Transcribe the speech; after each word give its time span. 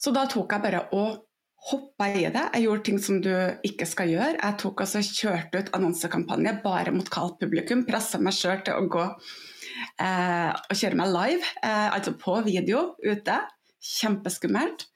Så 0.00 0.14
da 0.16 0.24
tok 0.30 0.54
jeg 0.54 0.64
bare 0.64 0.86
og 0.96 1.26
hoppa 1.70 2.06
i 2.08 2.24
det. 2.32 2.46
Jeg 2.54 2.64
gjorde 2.64 2.84
ting 2.86 3.00
som 3.02 3.18
du 3.20 3.32
ikke 3.66 3.84
skal 3.88 4.08
gjøre. 4.08 4.38
Jeg 4.38 4.56
tok 4.62 4.80
altså 4.80 5.02
kjørte 5.04 5.60
ut 5.60 5.72
annonsekampanje 5.76 6.54
bare 6.64 6.94
mot 6.94 7.10
kaldt 7.12 7.36
publikum. 7.42 7.84
Pressa 7.88 8.20
meg 8.22 8.32
sjøl 8.36 8.62
til 8.64 8.78
å 8.80 8.88
gå 8.88 9.04
eh, 9.04 10.48
og 10.56 10.72
kjøre 10.72 11.00
meg 11.02 11.12
live, 11.12 11.52
eh, 11.60 11.88
altså 11.92 12.16
på 12.16 12.38
video 12.48 12.94
ute. 13.04 13.36
Kjempeskummelt, 13.80 14.88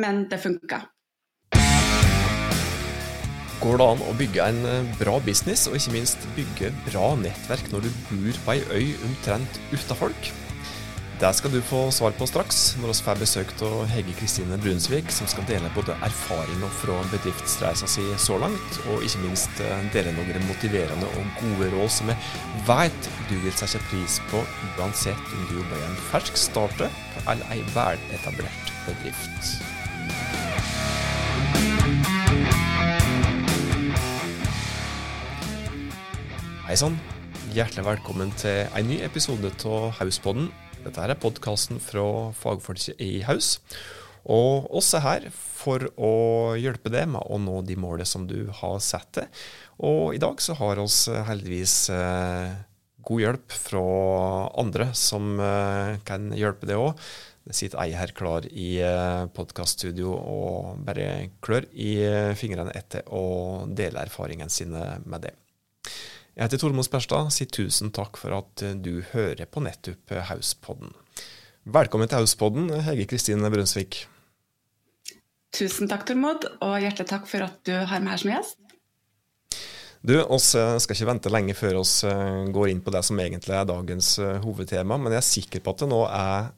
men 0.00 0.24
det 0.32 0.40
funka. 0.40 0.86
Går 3.58 3.80
det 3.80 3.86
an 3.92 4.04
å 4.06 4.16
bygge 4.16 4.44
en 4.48 4.64
eh, 4.70 4.92
bra 4.96 5.20
business, 5.28 5.68
og 5.68 5.76
ikke 5.76 5.98
minst 5.98 6.28
bygge 6.38 6.72
bra 6.88 7.12
nettverk 7.20 7.68
når 7.74 7.84
du 7.84 7.96
bor 8.08 8.44
på 8.46 8.56
ei 8.56 8.62
øy 8.72 9.08
omtrent 9.10 9.64
uten 9.74 10.06
folk? 10.06 10.36
Det 11.18 11.32
skal 11.34 11.50
du 11.50 11.58
få 11.66 11.80
svar 11.90 12.12
på 12.14 12.26
straks, 12.30 12.76
når 12.78 12.92
vi 12.92 13.02
får 13.02 13.16
besøk 13.18 13.48
av 13.66 13.80
Hege 13.90 14.12
Kristine 14.14 14.54
Brunsvik, 14.62 15.08
som 15.10 15.26
skal 15.26 15.48
dele 15.48 15.66
både 15.74 15.96
erfaringer 16.06 16.70
fra 16.78 16.98
bedriftsreisa 17.10 17.88
si 17.90 18.04
så 18.22 18.36
langt, 18.38 18.76
og 18.86 19.02
ikke 19.02 19.24
minst 19.24 19.58
eh, 19.66 19.88
dele 19.90 20.12
noen 20.14 20.46
motiverende 20.46 21.08
og 21.18 21.40
gode 21.40 21.72
råd 21.72 21.90
som 21.90 22.12
jeg 22.12 22.62
vet 22.68 23.08
du 23.26 23.34
vil 23.42 23.56
sette 23.58 23.80
pris 23.88 24.20
på, 24.30 24.44
uansett 24.78 25.32
om 25.34 25.42
du 25.48 25.56
jobber 25.58 25.80
i 25.80 25.88
en 25.88 25.98
fersk 26.12 26.38
startup 26.38 27.18
eller 27.24 27.50
ei 27.50 27.66
veletablert 27.74 28.70
bedrift. 28.86 29.58
Hei 36.70 36.78
sann. 36.78 36.94
Hjertelig 37.56 37.88
velkommen 37.90 38.30
til 38.38 38.68
en 38.70 38.86
ny 38.86 39.02
episode 39.02 39.50
av 39.66 39.90
Hauspodden. 39.98 40.52
Dette 40.84 41.04
er 41.04 41.18
podkasten 41.18 41.80
fra 41.82 42.04
fagfolket 42.38 43.00
i 43.02 43.22
Haus. 43.26 43.56
Og 44.28 44.68
oss 44.78 44.92
er 44.96 45.04
her 45.04 45.26
for 45.32 45.88
å 45.96 46.12
hjelpe 46.60 46.92
deg 46.92 47.08
med 47.14 47.24
å 47.26 47.38
nå 47.42 47.60
de 47.66 47.76
målene 47.80 48.06
som 48.08 48.26
du 48.28 48.50
har 48.60 48.78
satt 48.84 49.10
deg. 49.18 49.40
Og 49.82 50.14
i 50.14 50.20
dag 50.22 50.40
så 50.42 50.56
har 50.58 50.80
oss 50.82 51.06
heldigvis 51.08 51.88
eh, 51.94 52.52
god 53.08 53.24
hjelp 53.24 53.56
fra 53.56 53.82
andre 54.60 54.90
som 54.96 55.38
eh, 55.40 55.96
kan 56.06 56.30
hjelpe 56.36 56.68
deg 56.68 56.82
òg. 56.82 57.08
Det 57.48 57.56
sitter 57.56 57.80
ei 57.80 57.94
her 57.96 58.12
klar 58.12 58.44
i 58.50 58.74
eh, 58.84 59.24
podkaststudio 59.32 60.12
og 60.12 60.82
bare 60.84 61.30
klør 61.44 61.64
i 61.72 61.94
eh, 62.04 62.34
fingrene 62.36 62.74
etter 62.76 63.08
å 63.08 63.64
dele 63.72 64.04
erfaringene 64.04 64.52
sine 64.52 64.98
med 65.08 65.24
det. 65.24 65.32
Jeg 66.38 66.52
heter 66.52 66.60
Tormod 66.62 66.86
Sperstad. 66.86 67.32
Si 67.34 67.48
tusen 67.50 67.88
takk 67.90 68.14
for 68.20 68.30
at 68.36 68.62
eh, 68.62 68.76
du 68.78 69.00
hører 69.10 69.48
på 69.50 69.58
nettopp 69.64 70.12
eh, 70.14 70.22
Hauspodden. 70.28 70.92
Velkommen 71.66 72.06
til 72.06 72.20
Hauspodden, 72.20 72.68
Hege 72.86 73.08
Kristine 73.10 73.50
Brunsvik. 73.50 74.04
Tusen 75.58 75.90
takk, 75.90 76.04
Tormod, 76.06 76.46
og 76.62 76.76
hjertelig 76.78 77.08
takk 77.10 77.26
for 77.26 77.42
at 77.48 77.58
du 77.66 77.74
har 77.74 78.04
meg 78.04 78.14
her 78.14 78.22
som 78.22 78.30
gjest. 78.30 78.62
Du, 80.06 80.14
oss 80.30 80.52
eh, 80.54 80.76
skal 80.78 80.94
ikke 80.94 81.10
vente 81.10 81.34
lenge 81.34 81.58
før 81.58 81.80
oss 81.80 81.96
går 82.06 82.70
inn 82.70 82.84
på 82.86 82.94
det 82.94 83.02
som 83.08 83.18
egentlig 83.18 83.58
er 83.58 83.66
dagens 83.72 84.14
hovedtema, 84.44 84.94
men 84.94 85.16
jeg 85.16 85.24
er 85.24 85.30
sikker 85.32 85.64
på 85.64 85.74
at 85.74 85.82
det 85.82 85.90
nå 85.90 86.04
er 86.06 86.52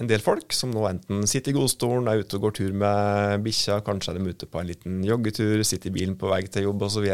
en 0.00 0.08
del 0.10 0.22
folk 0.22 0.50
som 0.54 0.72
nå 0.74 0.82
enten 0.88 1.22
sitter 1.30 1.52
i 1.52 1.54
godstolen, 1.54 2.08
er 2.10 2.24
ute 2.24 2.38
og 2.38 2.48
går 2.48 2.54
tur 2.58 2.72
med 2.80 3.44
bikkja, 3.44 3.78
kanskje 3.86 4.10
er 4.10 4.18
de 4.18 4.32
ute 4.32 4.48
på 4.50 4.58
en 4.58 4.66
liten 4.66 4.96
joggetur, 5.06 5.62
sitter 5.62 5.92
i 5.92 5.94
bilen 5.94 6.16
på 6.18 6.30
vei 6.32 6.40
til 6.50 6.66
jobb 6.66 6.82
osv., 6.88 7.06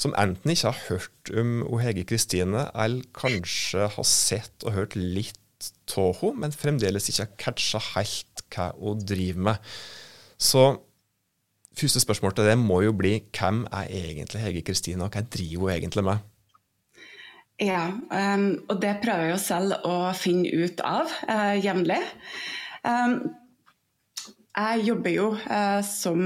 som 0.00 0.16
enten 0.16 0.54
ikke 0.54 0.72
har 0.72 0.80
hørt 0.88 1.32
om 1.42 1.58
Hege 1.82 2.06
Kristine, 2.08 2.70
eller 2.72 3.04
kanskje 3.16 3.90
har 3.92 4.08
sett 4.08 4.64
og 4.64 4.78
hørt 4.78 4.96
litt 4.96 5.36
av 5.92 6.14
henne, 6.22 6.46
men 6.46 6.56
fremdeles 6.56 7.10
ikke 7.12 7.26
har 7.26 7.36
catcha 7.44 7.82
helt 7.92 8.46
hva 8.54 8.70
hun 8.78 9.04
driver 9.04 9.50
med. 9.50 9.70
Så 10.40 10.64
første 11.76 12.00
spørsmål 12.00 12.32
til 12.38 12.48
det 12.48 12.56
må 12.60 12.80
jo 12.86 12.96
bli 12.96 13.18
hvem 13.36 13.66
er 13.68 13.92
egentlig 13.92 14.46
Hege 14.46 14.64
Kristine, 14.72 15.04
og 15.04 15.12
hva 15.12 15.26
driver 15.28 15.68
hun 15.68 15.76
egentlig 15.76 16.08
med? 16.08 16.29
Ja, 17.60 17.90
um, 17.92 18.46
og 18.72 18.78
det 18.80 18.94
prøver 19.02 19.26
jeg 19.26 19.34
jo 19.34 19.40
selv 19.42 19.84
å 19.84 19.96
finne 20.16 20.48
ut 20.48 20.80
av 20.80 21.10
uh, 21.28 21.56
jevnlig. 21.60 21.98
Um, 22.80 23.18
jeg 24.56 24.86
jobber 24.86 25.12
jo 25.12 25.26
uh, 25.36 25.80
som 25.84 26.22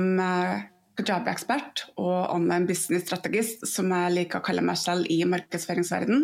kajabi-ekspert 0.94 1.89
og 1.99 2.31
online 2.31 2.69
business-strategist, 2.71 3.67
som 3.67 3.91
jeg 3.91 4.15
liker 4.15 4.39
å 4.39 4.47
kalle 4.47 4.62
meg 4.62 4.78
selv 4.78 5.11
i 5.11 5.25
markedsføringsverden. 5.27 6.23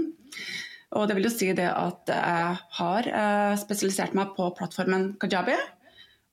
Og 0.94 1.06
det 1.10 1.18
vil 1.18 1.26
jo 1.26 1.34
si 1.34 1.50
det 1.58 1.68
at 1.70 2.10
jeg 2.14 2.56
har 2.78 3.10
uh, 3.10 3.58
spesialisert 3.58 4.14
meg 4.14 4.30
på 4.38 4.46
plattformen 4.58 5.12
Kajabi. 5.22 5.58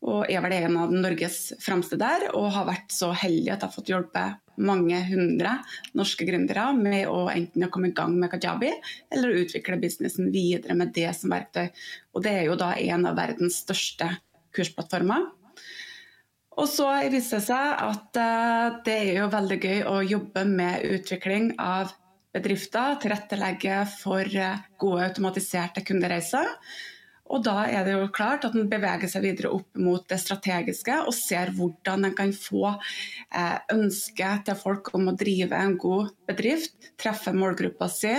Og 0.05 0.29
er 0.29 0.43
vel 0.45 0.53
en 0.59 0.77
av 0.83 0.93
Norges 0.93 1.55
fremste 1.65 1.97
der, 1.97 2.29
og 2.37 2.51
har 2.53 2.69
vært 2.69 2.93
så 2.93 3.09
heldig 3.09 3.49
at 3.49 3.63
jeg 3.63 3.65
har 3.65 3.73
fått 3.73 3.89
hjelpe 3.89 4.27
mange 4.57 4.99
hundre 5.09 5.57
norske 5.97 6.25
gründere 6.27 6.69
med 6.77 7.07
å 7.11 7.27
enten 7.31 7.67
komme 7.73 7.91
i 7.91 7.95
gang 7.97 8.15
med 8.17 8.31
kajabi, 8.33 8.71
eller 9.13 9.41
utvikle 9.43 9.79
businessen 9.81 10.31
videre 10.33 10.77
med 10.77 10.93
det 10.95 11.09
som 11.17 11.33
verktøy. 11.33 11.67
Og 12.15 12.25
det 12.25 12.33
er 12.39 12.47
jo 12.49 12.57
da 12.59 12.73
en 12.77 13.09
av 13.09 13.17
verdens 13.19 13.61
største 13.63 14.09
kursplattformer. 14.55 15.29
Og 16.57 16.65
så 16.69 16.89
viser 17.11 17.37
det 17.37 17.45
seg 17.45 17.81
at 17.85 18.17
uh, 18.17 18.77
det 18.85 18.97
er 18.97 19.19
jo 19.19 19.31
veldig 19.33 19.57
gøy 19.61 19.81
å 19.85 19.95
jobbe 20.01 20.43
med 20.49 20.85
utvikling 20.89 21.51
av 21.61 21.93
bedrifter, 22.33 22.97
tilrettelegge 23.01 23.83
for 23.99 24.25
uh, 24.25 24.63
gode 24.81 25.11
automatiserte 25.11 25.85
kundereiser. 25.85 26.49
Og 27.27 27.43
da 27.43 27.65
er 27.67 27.83
det 27.83 27.93
jo 27.95 28.07
klart 28.13 28.45
at 28.47 28.55
en 28.55 28.69
beveger 28.71 29.09
seg 29.11 29.25
videre 29.25 29.51
opp 29.55 29.79
mot 29.83 30.03
det 30.07 30.19
strategiske 30.21 30.95
og 31.03 31.13
ser 31.15 31.51
hvordan 31.57 32.07
en 32.07 32.15
kan 32.15 32.31
få 32.35 32.69
eh, 32.71 33.57
ønsket 33.73 34.47
til 34.47 34.59
folk 34.59 34.93
om 34.95 35.09
å 35.11 35.15
drive 35.19 35.57
en 35.59 35.75
god 35.81 36.13
bedrift, 36.29 36.91
treffe 36.99 37.33
målgruppa 37.35 37.89
si, 37.91 38.13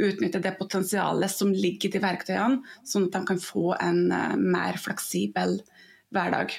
utnytte 0.00 0.40
det 0.44 0.56
potensialet 0.58 1.32
som 1.32 1.52
ligger 1.52 1.90
i 1.90 1.94
de 1.96 2.04
verktøyene, 2.04 2.76
sånn 2.88 3.10
at 3.10 3.18
de 3.18 3.24
kan 3.32 3.42
få 3.42 3.74
en 3.76 4.06
eh, 4.08 4.36
mer 4.40 4.80
fleksibel 4.80 5.58
hverdag. 6.14 6.56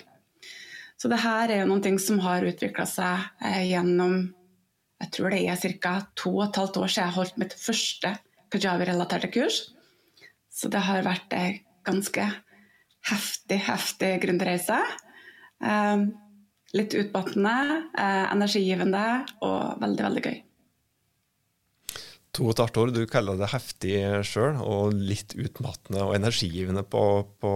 Så 0.95 1.11
det 1.11 1.19
her 1.25 1.51
er 1.51 1.65
jo 1.65 1.81
ting 1.83 1.97
som 1.99 2.21
har 2.23 2.45
utvikla 2.45 2.85
seg 2.89 3.29
eh, 3.43 3.63
gjennom 3.71 4.27
jeg 5.01 5.11
tror 5.11 5.33
det 5.33 5.41
er 5.43 5.79
ca. 5.83 5.97
to 6.15 6.37
og 6.37 6.45
et 6.45 6.57
halvt 6.61 6.77
år 6.79 6.91
siden 6.91 7.09
jeg 7.09 7.15
holdt 7.17 7.39
mitt 7.41 7.55
første 7.59 8.11
kajabi-relaterte 8.53 9.27
kurs. 9.33 9.57
Så 10.47 10.71
det 10.71 10.85
har 10.87 11.03
vært 11.03 11.33
ganske 11.87 12.27
heftig, 13.09 13.59
heftig 13.67 14.11
gründerreise. 14.23 14.79
Eh, 15.63 16.05
litt 16.75 16.95
utmattende, 16.97 17.55
eh, 17.97 18.25
energigivende 18.33 19.05
og 19.45 19.81
veldig, 19.81 20.03
veldig 20.09 20.25
gøy. 20.25 20.41
To 22.35 22.49
og 22.49 22.51
et 22.51 22.63
halvt 22.65 22.79
år, 22.81 22.91
du 22.91 23.05
kaller 23.07 23.37
det 23.39 23.53
heftig 23.53 23.99
sjøl, 24.27 24.57
og 24.59 24.95
litt 24.97 25.37
utmattende 25.39 26.03
og 26.03 26.17
energigivende 26.17 26.83
på, 26.83 27.03
på, 27.39 27.53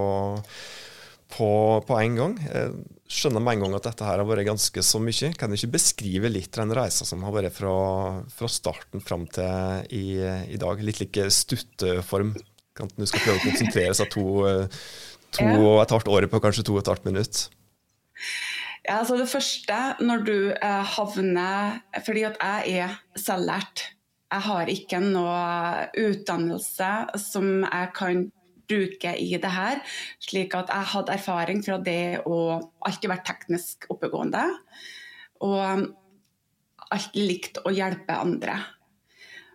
på, 1.35 1.49
på, 1.83 1.97
en 1.99 2.15
gang. 2.15 2.37
Jeg 2.45 2.71
skjønner 3.11 3.43
med 3.43 3.57
en 3.57 3.65
gang 3.65 3.75
at 3.75 3.89
dette 3.89 4.07
her 4.07 4.21
har 4.21 4.29
vært 4.29 4.47
ganske 4.47 4.83
så 4.85 5.01
mye. 5.03 5.33
Kan 5.35 5.51
du 5.51 5.57
ikke 5.57 5.75
beskrive 5.75 6.31
litt 6.31 6.55
den 6.55 6.71
reisa 6.71 7.07
som 7.09 7.25
har 7.27 7.35
vært 7.35 7.57
fra, 7.57 7.73
fra 8.31 8.51
starten 8.51 9.03
fram 9.03 9.27
til 9.35 9.91
i, 9.91 10.05
i 10.47 10.61
dag? 10.61 10.79
Litt 10.79 11.03
like 11.03 11.27
stutteform 11.27 12.37
at 12.85 12.95
du 12.97 13.05
skal 13.09 13.23
prøve 13.25 13.41
å 13.41 13.45
konsentrere 13.45 13.95
seg 13.97 14.11
to, 14.13 14.25
eh, 14.49 14.81
to 15.35 15.45
ja. 15.45 15.59
og 15.59 15.83
et 15.83 15.93
halvt 15.95 16.11
året 16.15 16.31
på 16.31 16.41
kanskje 16.43 16.65
to 16.67 16.77
og 16.77 16.83
et 16.83 16.91
halvt 16.91 17.07
minutt? 17.09 17.45
Ja, 18.85 18.99
altså 19.01 19.19
Det 19.19 19.29
første, 19.29 19.77
når 20.01 20.25
du 20.25 20.35
eh, 20.51 20.83
havner 20.95 21.79
Fordi 22.05 22.25
at 22.25 22.39
jeg 22.41 22.81
er 22.83 22.97
selvlært. 23.19 23.85
Jeg 24.29 24.45
har 24.45 24.69
ikke 24.69 24.99
noe 25.01 25.37
utdannelse 25.97 26.89
som 27.17 27.63
jeg 27.65 27.87
kan 27.97 28.27
bruke 28.69 29.15
i 29.17 29.29
det 29.41 29.51
her. 29.51 29.81
Slik 30.21 30.53
at 30.57 30.69
jeg 30.69 30.91
hadde 30.93 31.15
erfaring 31.17 31.63
fra 31.65 31.79
det 31.81 32.21
å 32.29 32.59
alltid 32.85 33.09
være 33.09 33.25
teknisk 33.25 33.87
oppegående. 33.89 34.43
Og 35.41 35.87
alltid 36.93 37.25
likt 37.25 37.61
å 37.65 37.73
hjelpe 37.73 38.19
andre. 38.21 38.59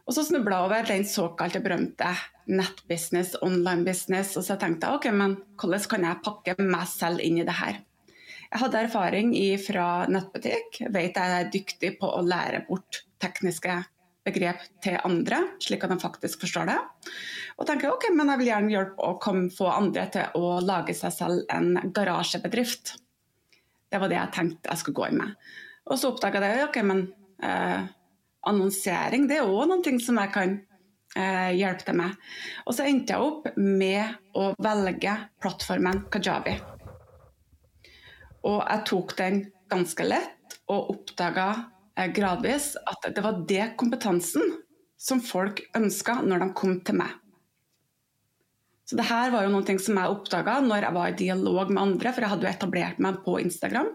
Og 0.05 0.13
så 0.17 0.25
snubla 0.27 0.59
jeg 0.59 0.69
over 0.69 0.89
den 0.89 1.07
såkalte 1.09 1.63
berømte 1.65 2.11
nettbusiness, 2.51 3.35
online 3.43 3.87
business. 3.87 4.35
Og 4.37 4.45
så 4.45 4.59
tenkte 4.61 4.89
jeg 4.89 5.01
ok, 5.01 5.09
men 5.17 5.39
hvordan 5.61 5.89
kan 5.91 6.07
jeg 6.09 6.23
pakke 6.27 6.57
meg 6.61 6.87
selv 6.91 7.25
inn 7.25 7.41
i 7.41 7.47
det 7.47 7.57
her? 7.57 7.81
Jeg 8.51 8.63
hadde 8.63 8.85
erfaring 8.85 9.33
fra 9.59 9.87
nettbutikk, 10.07 10.85
vet 10.95 11.17
jeg 11.19 11.39
er 11.39 11.51
dyktig 11.51 11.97
på 11.99 12.07
å 12.07 12.21
lære 12.23 12.63
bort 12.69 13.01
tekniske 13.23 13.81
begrep 14.25 14.61
til 14.85 15.01
andre, 15.05 15.41
slik 15.61 15.85
at 15.85 15.93
de 15.93 15.99
faktisk 16.01 16.45
forstår 16.45 16.69
det. 16.71 16.77
Og 17.59 17.67
tenker 17.69 17.93
ok, 17.93 18.09
men 18.15 18.31
jeg 18.33 18.41
vil 18.41 18.51
gjerne 18.53 18.73
hjelpe 18.73 19.09
å 19.09 19.17
komme, 19.23 19.51
få 19.53 19.69
andre 19.73 20.07
til 20.13 20.39
å 20.39 20.61
lage 20.65 20.95
seg 20.97 21.13
selv 21.17 21.53
en 21.53 21.91
garasjebedrift. 21.97 22.95
Det 23.91 24.01
var 24.01 24.11
det 24.11 24.21
jeg 24.21 24.35
tenkte 24.37 24.71
jeg 24.71 24.83
skulle 24.83 25.01
gå 25.01 25.11
inn 25.11 25.21
med. 25.21 25.35
Og 25.91 26.01
så 26.01 26.13
oppdaga 26.13 26.41
jeg 26.47 26.69
ok, 26.69 26.81
men 26.87 27.05
eh, 27.45 27.85
annonsering 28.51 29.27
det 29.31 29.41
er 29.41 29.51
òg 29.51 29.69
noe 29.71 29.97
som 30.03 30.21
jeg 30.21 30.33
kan 30.35 30.55
eh, 31.17 31.51
hjelpe 31.59 31.89
til 31.89 31.99
med. 31.99 32.15
Og 32.67 32.77
så 32.77 32.87
endte 32.89 33.15
jeg 33.15 33.29
opp 33.29 33.49
med 33.57 34.37
å 34.39 34.51
velge 34.63 35.17
plattformen 35.43 36.05
Kajabi. 36.13 36.57
Og 38.45 38.61
jeg 38.61 38.85
tok 38.91 39.17
den 39.19 39.45
ganske 39.73 40.07
lett 40.07 40.59
og 40.69 40.95
oppdaga 40.95 41.49
eh, 41.97 42.11
gradvis 42.15 42.75
at 42.85 43.11
det 43.15 43.25
var 43.25 43.43
det 43.49 43.73
kompetansen 43.81 44.59
som 45.01 45.21
folk 45.25 45.63
ønska 45.77 46.21
når 46.25 46.45
de 46.45 46.55
kom 46.57 46.79
til 46.85 47.01
meg. 47.01 47.13
Så 48.85 48.99
det 49.01 49.07
her 49.09 49.31
var 49.33 49.47
jo 49.47 49.53
noe 49.55 49.77
som 49.81 49.97
jeg 49.97 50.13
oppdaga 50.13 50.59
når 50.65 50.87
jeg 50.87 50.97
var 50.97 51.11
i 51.11 51.19
dialog 51.19 51.71
med 51.73 51.83
andre, 51.83 52.13
for 52.13 52.25
jeg 52.25 52.33
hadde 52.35 52.45
jo 52.45 52.53
etablert 52.53 53.01
meg 53.01 53.23
på 53.25 53.39
Instagram. 53.41 53.89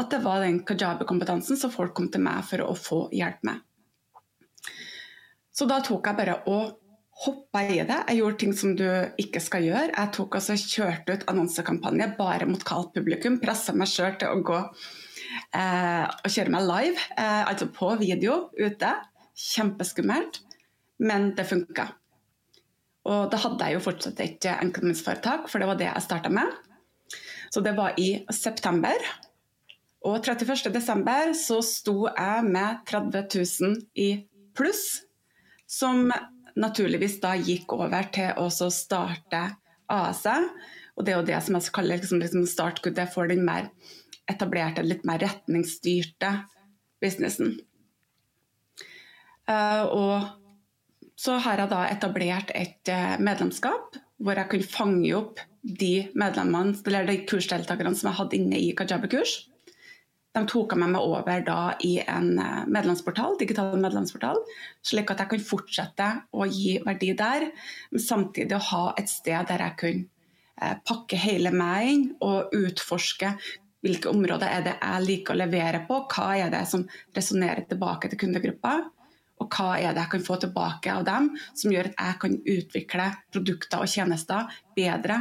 At 0.00 0.10
det 0.10 0.22
var 0.24 0.42
den 0.42 0.62
kajabi-kompetansen 0.66 1.58
som 1.58 1.72
folk 1.72 1.94
kom 1.94 2.08
til 2.10 2.24
meg 2.24 2.42
for 2.48 2.64
å 2.64 2.74
få 2.78 3.04
hjelp 3.14 3.44
med. 3.46 3.60
Så 5.54 5.68
da 5.70 5.78
tok 5.86 6.08
jeg 6.08 6.18
bare 6.18 6.40
og 6.50 6.80
hoppa 7.24 7.62
i 7.62 7.78
det. 7.86 8.00
Jeg 8.08 8.18
gjorde 8.18 8.38
ting 8.42 8.54
som 8.58 8.74
du 8.74 8.86
ikke 9.22 9.42
skal 9.42 9.66
gjøre. 9.68 9.92
Jeg 9.94 10.12
tok 10.16 10.34
altså 10.38 10.56
kjørte 10.58 11.14
ut 11.14 11.26
annonsekampanje 11.30 12.08
bare 12.18 12.48
mot 12.50 12.64
kaldt 12.66 12.94
publikum. 12.96 13.38
Pressa 13.42 13.74
meg 13.76 13.90
sjøl 13.90 14.16
til 14.18 14.34
å 14.34 14.42
gå 14.44 14.58
eh, 15.54 16.04
og 16.10 16.32
kjøre 16.34 16.54
meg 16.56 16.66
live, 16.66 17.04
eh, 17.14 17.42
altså 17.46 17.70
på 17.74 17.92
video 18.02 18.48
ute. 18.58 18.90
Kjempeskummelt, 19.44 20.40
men 21.06 21.32
det 21.38 21.46
funka. 21.46 21.86
Og 23.04 23.30
da 23.30 23.38
hadde 23.44 23.68
jeg 23.68 23.76
jo 23.76 23.84
fortsatt 23.84 24.20
et 24.24 24.46
enkeltmannsforetak, 24.48 25.46
for 25.52 25.60
det 25.60 25.68
var 25.68 25.78
det 25.78 25.90
jeg 25.90 26.06
starta 26.06 26.32
med. 26.32 26.50
Så 27.52 27.62
det 27.62 27.76
var 27.76 27.98
i 28.00 28.24
september. 28.32 29.06
Og 30.04 30.20
31.12. 30.20 31.32
så 31.38 31.58
sto 31.64 31.96
jeg 32.10 32.44
med 32.44 32.82
30 32.88 33.24
000 33.64 33.76
i 33.96 34.08
pluss, 34.56 35.02
som 35.66 36.10
naturligvis 36.60 37.18
da 37.22 37.32
gikk 37.40 37.72
over 37.72 38.10
til 38.14 38.36
å 38.38 38.48
starte 38.52 39.46
AS-et. 39.90 40.50
Og 40.94 41.06
det 41.06 41.14
er 41.14 41.18
jo 41.18 41.26
det 41.26 41.38
som 41.42 41.56
jeg 41.56 41.72
kaller 41.74 41.98
liksom, 41.98 42.20
liksom 42.22 42.44
startskuddet 42.46 43.10
for 43.10 43.30
den 43.30 43.42
mer 43.46 43.72
etablerte, 44.30 44.84
litt 44.84 45.02
mer 45.08 45.18
retningsstyrte 45.24 46.30
businessen. 47.02 47.56
Uh, 49.48 49.84
og 49.88 51.10
så 51.20 51.36
har 51.42 51.64
jeg 51.64 51.72
da 51.72 51.82
etablert 51.90 52.52
et 52.56 52.92
uh, 52.92 53.16
medlemskap 53.20 53.98
hvor 54.24 54.38
jeg 54.38 54.48
kunne 54.52 54.70
fange 54.70 55.10
opp 55.16 55.42
de 55.64 56.06
medlemmene, 56.16 56.76
eller 56.86 57.08
de 57.08 57.18
kursdeltakerne 57.28 57.96
som 57.96 58.10
jeg 58.10 58.18
hadde 58.20 58.38
inne 58.38 58.60
i 58.60 58.70
Kajabi-kurs. 58.76 59.34
De 60.34 60.42
tok 60.50 60.72
meg 60.74 60.90
med 60.90 60.98
over 60.98 61.44
da 61.46 61.58
i 61.86 61.92
en 62.02 62.32
eh, 62.42 62.62
medlemsportal, 62.66 63.36
digital 63.38 63.76
medlemsportal, 63.78 64.40
slik 64.82 65.12
at 65.12 65.22
jeg 65.22 65.30
kunne 65.30 65.46
fortsette 65.46 66.08
å 66.34 66.48
gi 66.50 66.80
verdi 66.82 67.12
der, 67.18 67.46
men 67.92 68.02
samtidig 68.02 68.58
ha 68.72 68.86
et 68.98 69.12
sted 69.12 69.46
der 69.50 69.62
jeg 69.68 69.78
kunne 69.82 70.08
eh, 70.58 70.80
pakke 70.82 71.20
hele 71.22 71.54
meg 71.54 71.92
inn 71.92 72.08
og 72.26 72.56
utforske 72.56 73.30
hvilke 73.84 74.10
områder 74.10 74.48
er 74.48 74.64
det 74.64 74.74
jeg 74.78 75.04
liker 75.04 75.36
å 75.36 75.42
levere 75.42 75.84
på, 75.86 76.00
hva 76.08 76.28
er 76.40 76.50
det 76.52 76.64
som 76.70 76.82
resonnerer 77.14 77.68
tilbake 77.68 78.10
til 78.10 78.22
kundegruppa, 78.24 78.78
og 79.42 79.54
hva 79.54 79.74
er 79.76 79.92
det 79.92 80.02
jeg 80.02 80.12
kan 80.14 80.24
få 80.24 80.38
tilbake 80.40 80.92
av 80.94 81.04
dem 81.06 81.30
som 81.52 81.74
gjør 81.74 81.90
at 81.92 82.00
jeg 82.00 82.20
kan 82.22 82.36
utvikle 82.56 83.08
produkter 83.34 83.84
og 83.84 83.90
tjenester 83.92 84.58
bedre. 84.76 85.20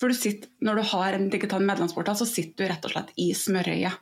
For 0.00 0.08
du 0.08 0.16
sitter, 0.16 0.48
Når 0.60 0.74
du 0.76 0.82
har 0.94 1.12
en 1.12 1.30
digital 1.30 1.62
medlemsportal, 1.64 2.16
så 2.16 2.26
sitter 2.26 2.64
du 2.64 2.70
rett 2.70 2.84
og 2.84 2.94
slett 2.94 3.12
i 3.16 3.32
smørøyet. 3.34 4.00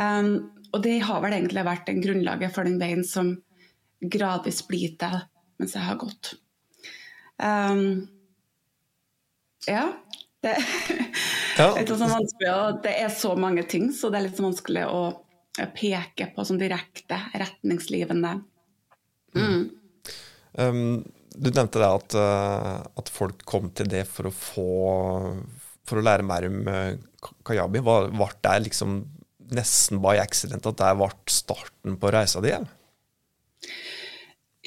Um, 0.00 0.50
og 0.70 0.82
det 0.84 1.00
har 1.04 1.20
vel 1.24 1.36
egentlig 1.36 1.66
vært 1.66 1.88
den 1.90 2.00
grunnlaget 2.04 2.54
for 2.54 2.68
den 2.68 2.78
veien 2.80 3.02
som 3.06 3.34
gradvis 4.00 4.62
blir 4.68 4.94
til 5.00 5.18
mens 5.60 5.74
jeg 5.76 5.84
har 5.84 5.98
gått. 6.00 6.32
Um, 7.36 8.08
ja. 9.68 9.90
Det, 10.40 10.54
ja. 11.60 11.66
det, 11.76 11.84
er 11.84 11.98
vanskelig, 12.00 12.52
det 12.86 12.94
er 12.96 13.10
så 13.12 13.34
mange 13.36 13.66
ting, 13.68 13.90
så 13.92 14.08
det 14.08 14.20
er 14.20 14.28
litt 14.30 14.40
vanskelig 14.40 14.86
å 14.88 15.02
peke 15.76 16.30
på 16.32 16.46
som 16.48 16.56
direkte 16.56 17.18
retningsgivende. 17.34 18.38
Mm. 19.36 19.66
Um, 20.56 21.02
du 21.36 21.50
nevnte 21.52 21.82
det 21.82 21.90
at, 21.90 22.16
uh, 22.16 22.78
at, 22.98 23.12
folk 23.12 23.44
kom 23.44 23.68
til 23.76 23.90
det 23.92 24.06
for 24.08 24.30
å 24.30 24.34
få 24.34 24.70
for 25.86 26.00
å 26.00 26.04
lære 26.06 26.24
mer 26.26 26.46
om 26.48 26.58
uh, 26.70 27.30
kajabi. 27.46 27.82
Ble 27.84 28.30
det 28.40 28.56
liksom 28.64 29.02
nesten 29.56 30.00
by 30.02 30.18
accident 30.22 30.66
at 30.68 30.78
det 30.80 30.92
ble 30.98 31.10
starten 31.30 31.96
på 32.00 32.12
reisa 32.14 32.42
di? 32.44 32.52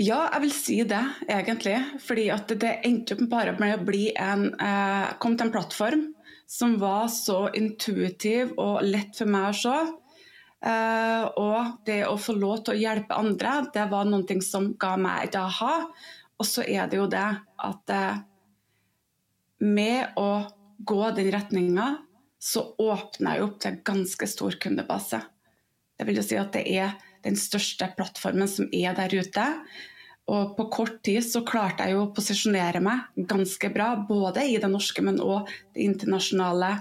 Ja, 0.01 0.23
jeg 0.33 0.41
vil 0.41 0.53
si 0.55 0.77
det, 0.89 1.03
egentlig. 1.27 1.77
Fordi 2.01 2.29
at 2.33 2.53
det 2.61 2.79
endte 2.87 3.17
opp 3.17 3.27
bare 3.29 3.53
med 3.59 3.75
å 3.77 3.85
bli 3.85 4.07
en 4.17 4.47
eh, 4.57 5.11
kom 5.21 5.37
til 5.37 5.47
en 5.47 5.53
plattform 5.53 6.07
som 6.49 6.77
var 6.81 7.07
så 7.13 7.47
intuitiv 7.57 8.55
og 8.61 8.81
lett 8.85 9.13
for 9.17 9.29
meg 9.29 9.51
å 9.51 9.57
se. 9.57 9.75
Eh, 10.63 11.23
og 11.37 11.85
det 11.85 12.01
å 12.07 12.17
få 12.17 12.35
lov 12.39 12.63
til 12.63 12.73
å 12.73 12.81
hjelpe 12.81 13.19
andre, 13.19 13.55
det 13.73 13.85
var 13.91 14.09
noe 14.09 14.39
som 14.45 14.71
ga 14.79 14.95
meg 14.97 15.27
et 15.27 15.37
aha. 15.37 15.75
Og 16.41 16.49
så 16.49 16.65
er 16.65 16.89
det 16.89 16.97
jo 16.97 17.07
det 17.11 17.29
at 17.69 17.93
eh, 17.93 18.21
med 19.63 20.17
å 20.19 20.29
gå 20.83 21.03
den 21.15 21.29
retninga, 21.31 21.89
så 22.43 22.65
åpner 22.81 23.37
jeg 23.37 23.45
opp 23.45 23.57
til 23.61 23.71
en 23.71 23.81
ganske 23.87 24.27
stor 24.27 24.59
kundebase. 24.59 25.21
Det 25.95 26.07
vil 26.07 26.19
jo 26.19 26.25
si 26.25 26.35
at 26.39 26.51
det 26.55 26.63
er 26.75 26.95
den 27.23 27.37
største 27.39 27.87
plattformen 27.95 28.49
som 28.51 28.67
er 28.75 28.95
der 28.97 29.13
ute. 29.15 29.45
Og 30.33 30.55
på 30.57 30.65
kort 30.71 30.97
tid 31.07 31.23
så 31.23 31.43
klarte 31.47 31.87
jeg 31.87 31.95
jo 31.95 32.05
å 32.05 32.11
posisjonere 32.15 32.81
meg 32.83 33.05
ganske 33.29 33.69
bra, 33.71 33.93
både 34.07 34.43
i 34.47 34.57
det 34.59 34.71
norske, 34.71 35.03
men 35.03 35.21
òg 35.23 35.51
det 35.75 35.83
internasjonale 35.87 36.73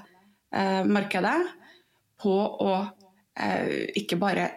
eh, 0.55 0.83
markedet, 0.87 1.39
på 2.23 2.35
å 2.39 2.75
eh, 2.79 3.91
ikke 3.99 4.19
bare 4.19 4.51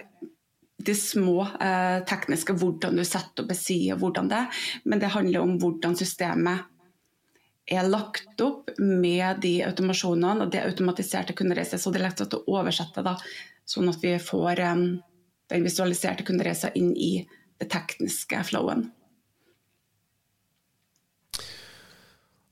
de 0.85 0.93
små 0.97 1.39
eh, 1.57 2.01
tekniske, 2.05 2.53
hvordan 2.61 2.97
du 2.97 3.05
setter 3.05 3.45
opp 3.45 3.53
en 3.53 3.57
side, 3.57 3.97
hvordan 4.01 4.29
det, 4.29 4.43
men 4.85 5.01
det 5.01 5.13
handler 5.15 5.45
om 5.45 5.57
hvordan 5.61 5.97
systemet 5.97 6.69
er 7.65 7.87
lagt 7.89 8.41
opp 8.45 8.69
med 8.77 9.41
de 9.41 9.55
automasjonene 9.65 10.45
og 10.45 10.51
det 10.53 10.63
automatiserte 10.65 11.33
kundereiser. 11.37 11.81
Så 11.81 11.91
det 11.91 12.01
er 12.01 12.09
lett 12.09 12.37
å 12.37 12.43
oversette, 12.53 13.05
da, 13.05 13.15
sånn 13.65 13.89
at 13.89 14.03
vi 14.03 14.13
får 14.21 14.61
um, 14.69 14.85
den 15.49 15.65
visualiserte 15.65 16.25
kundereisa 16.27 16.71
inn 16.77 16.93
i 16.93 17.15
det 17.59 17.71
tekniske 17.71 18.43
flowen. 18.51 18.89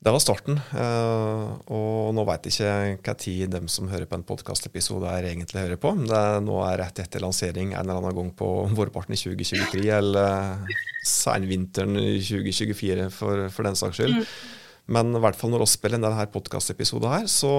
Det 0.03 0.11
var 0.11 0.19
starten, 0.19 0.57
eh, 0.75 1.43
og 1.71 2.09
nå 2.11 2.25
veit 2.27 2.49
ikke 2.49 2.71
hva 3.05 3.13
tid 3.15 3.53
dem 3.53 3.69
som 3.71 3.87
hører 3.87 4.09
på 4.09 4.17
en 4.17 4.25
podkastepisode 4.27 5.13
egentlig 5.15 5.61
hører 5.61 5.79
på. 5.79 5.93
Det 6.01 6.17
er 6.17 6.41
nå 6.43 6.57
er 6.65 6.81
rett 6.81 6.99
etter 6.99 7.23
lansering 7.23 7.71
en 7.71 7.85
eller 7.85 8.01
annen 8.01 8.17
gang 8.17 8.33
på 8.35 8.49
vårparten 8.75 9.15
i 9.15 9.21
2023, 9.21 9.85
eller 9.95 10.75
senvinteren 11.07 11.95
2024 12.19 13.07
for, 13.15 13.45
for 13.47 13.69
den 13.69 13.79
saks 13.79 14.01
skyld. 14.01 14.19
Mm. 14.19 14.27
Men 14.91 15.15
i 15.15 15.21
hvert 15.23 15.37
fall 15.39 15.53
når 15.53 15.63
vi 15.63 15.69
spiller 15.71 16.01
denne 16.01 16.25
podkastepisoden 16.33 17.13
her, 17.13 17.27
så, 17.31 17.53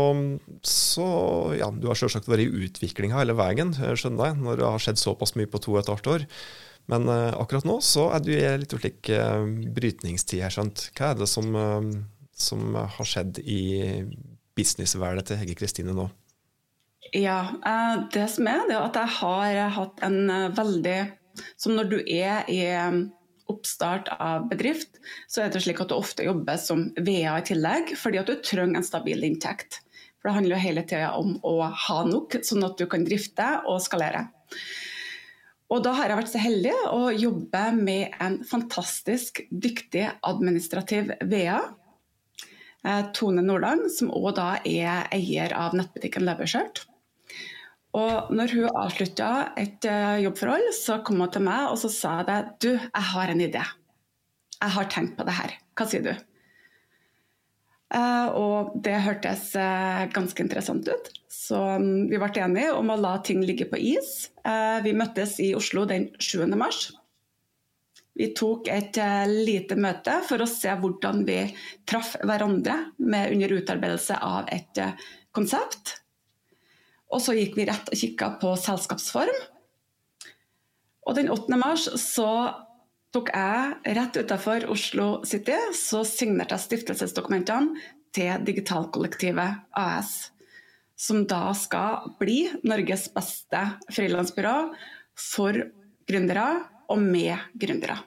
så 0.60 1.06
ja, 1.56 1.70
Du 1.72 1.88
har 1.88 1.96
selvsagt 1.96 2.28
vært 2.28 2.44
i 2.44 2.66
utvikling 2.66 3.14
hele 3.16 3.36
veien, 3.38 3.72
skjønner 3.72 4.28
jeg, 4.28 4.40
når 4.44 4.60
det 4.60 4.68
har 4.68 4.84
skjedd 4.84 5.00
såpass 5.00 5.32
mye 5.38 5.48
på 5.48 5.62
to 5.64 5.72
og 5.72 5.80
et 5.80 5.92
halvt 5.92 6.10
år. 6.14 6.26
Men 6.92 7.08
uh, 7.08 7.32
akkurat 7.40 7.64
nå 7.64 7.78
så 7.84 8.10
er 8.12 8.20
du 8.20 8.34
i 8.34 8.42
litt 8.60 8.74
slik 8.76 9.08
uh, 9.08 9.40
brytningstid 9.76 10.44
her, 10.44 10.52
skjønt. 10.52 10.90
Hva 10.92 11.14
er 11.14 11.22
det 11.22 11.30
som, 11.32 11.48
uh, 11.56 12.28
som 12.36 12.76
har 12.76 13.08
skjedd 13.08 13.40
i 13.40 13.62
businessverden 14.58 15.24
til 15.24 15.40
Hegge 15.40 15.56
Kristine 15.62 15.96
nå? 15.96 16.10
Ja, 17.14 17.54
det 18.12 18.26
som 18.32 18.48
er, 18.50 18.64
det 18.68 18.76
er 18.76 18.84
at 18.84 18.96
jeg 18.98 19.12
har 19.20 19.74
hatt 19.76 20.00
en 20.02 20.16
veldig 20.56 20.96
Som 21.60 21.76
når 21.76 21.90
du 21.92 21.98
er 22.00 22.48
i 22.50 22.64
oppstart 23.50 24.08
av 24.18 24.48
bedrift, 24.50 25.00
så 25.28 25.44
er 25.44 25.52
det 25.52 25.62
slik 25.64 25.82
at 25.82 25.90
du 25.92 25.96
ofte 25.96 26.26
jobber 26.26 26.60
som 26.60 26.86
VA 26.96 27.36
i 27.38 27.46
tillegg, 27.48 27.94
fordi 28.00 28.20
at 28.20 28.30
du 28.30 28.38
trenger 28.44 28.80
en 28.80 28.86
stabil 28.86 29.26
inntekt. 29.26 29.80
For 30.20 30.30
Det 30.30 30.38
handler 30.38 30.56
jo 30.56 30.64
hele 30.64 30.86
tida 30.88 31.12
om 31.18 31.36
å 31.44 31.58
ha 31.68 31.98
nok, 32.08 32.38
sånn 32.46 32.64
at 32.64 32.78
du 32.80 32.86
kan 32.88 33.04
drifte 33.04 33.48
og 33.68 33.82
skalere. 33.84 34.26
Og 35.72 35.82
da 35.84 35.94
har 35.96 36.10
jeg 36.10 36.20
vært 36.20 36.32
så 36.32 36.40
heldig 36.42 36.74
å 36.92 37.00
jobbe 37.12 37.62
med 37.76 38.16
en 38.22 38.38
fantastisk 38.46 39.42
dyktig 39.50 40.06
administrativ 40.24 41.12
VA. 41.28 41.58
Eh, 42.84 43.04
Tone 43.16 43.42
Nordland, 43.42 43.88
som 43.92 44.12
òg 44.12 44.38
er 44.38 45.08
eier 45.14 45.54
av 45.56 45.76
nettbutikken 45.76 46.26
Levershirt. 46.28 46.84
Og 47.94 48.30
når 48.34 48.54
hun 48.56 48.70
avslutta 48.74 49.30
et 49.60 49.86
uh, 49.86 50.18
jobbforhold, 50.24 50.70
så 50.74 50.98
kom 51.06 51.20
hun 51.22 51.30
til 51.30 51.44
meg 51.46 51.70
og 51.70 51.78
så 51.78 51.90
sa 51.92 52.14
det, 52.26 52.38
du, 52.64 52.72
jeg 52.74 53.08
har 53.10 53.30
en 53.30 53.42
idé. 53.44 53.62
Jeg 54.58 54.74
har 54.76 54.88
tenkt 54.90 55.14
på 55.18 55.26
det 55.28 55.36
her. 55.36 55.54
Hva 55.78 55.86
sier 55.90 56.06
du? 56.06 56.14
Uh, 57.94 58.26
og 58.34 58.74
det 58.82 58.96
hørtes 59.04 59.52
uh, 59.54 60.10
ganske 60.10 60.42
interessant 60.42 60.88
ut. 60.90 61.12
Så 61.30 61.60
um, 61.78 62.08
vi 62.10 62.18
ble 62.18 62.32
enige 62.42 62.74
om 62.74 62.90
å 62.90 62.98
la 62.98 63.14
ting 63.22 63.44
ligge 63.46 63.68
på 63.70 63.78
is. 63.78 64.30
vi 64.84 64.92
møttes 64.96 65.38
i 65.40 65.52
Oslo 65.56 65.86
den 65.86 66.08
7. 66.18 66.48
mars. 66.58 66.88
Vi 68.14 68.30
tok 68.34 68.68
et 68.70 68.98
lite 69.26 69.74
møte 69.78 70.20
for 70.26 70.42
å 70.42 70.46
se 70.46 70.70
hvordan 70.78 71.24
vi 71.26 71.40
traff 71.86 72.14
hverandre 72.22 72.76
med 73.02 73.34
under 73.34 73.54
utarbeidelse 73.58 74.18
av 74.22 74.50
et 74.54 74.78
konsept. 75.34 76.03
Og 77.14 77.22
så 77.22 77.36
gikk 77.36 77.54
vi 77.58 77.68
rett 77.68 77.90
og 77.90 77.98
kikka 77.98 78.34
på 78.42 78.54
selskapsform. 78.58 79.36
Og 81.04 81.16
den 81.18 81.30
8. 81.30 81.58
mars 81.60 81.86
så 82.00 82.30
tok 83.14 83.30
jeg 83.30 83.94
rett 83.94 84.16
utafor 84.18 84.66
Oslo 84.72 85.08
City, 85.28 85.56
så 85.76 86.02
signerte 86.08 86.56
jeg 86.56 86.64
stiftelsesdokumentene 86.64 87.78
til 88.14 88.46
Digitalkollektivet 88.46 89.68
AS. 89.78 90.32
Som 90.98 91.24
da 91.30 91.52
skal 91.58 92.10
bli 92.20 92.48
Norges 92.66 93.08
beste 93.14 93.62
frilansbyrå 93.92 94.56
for 95.18 95.58
gründere 96.08 96.48
og 96.90 97.02
med 97.02 97.38
gründere. 97.58 97.98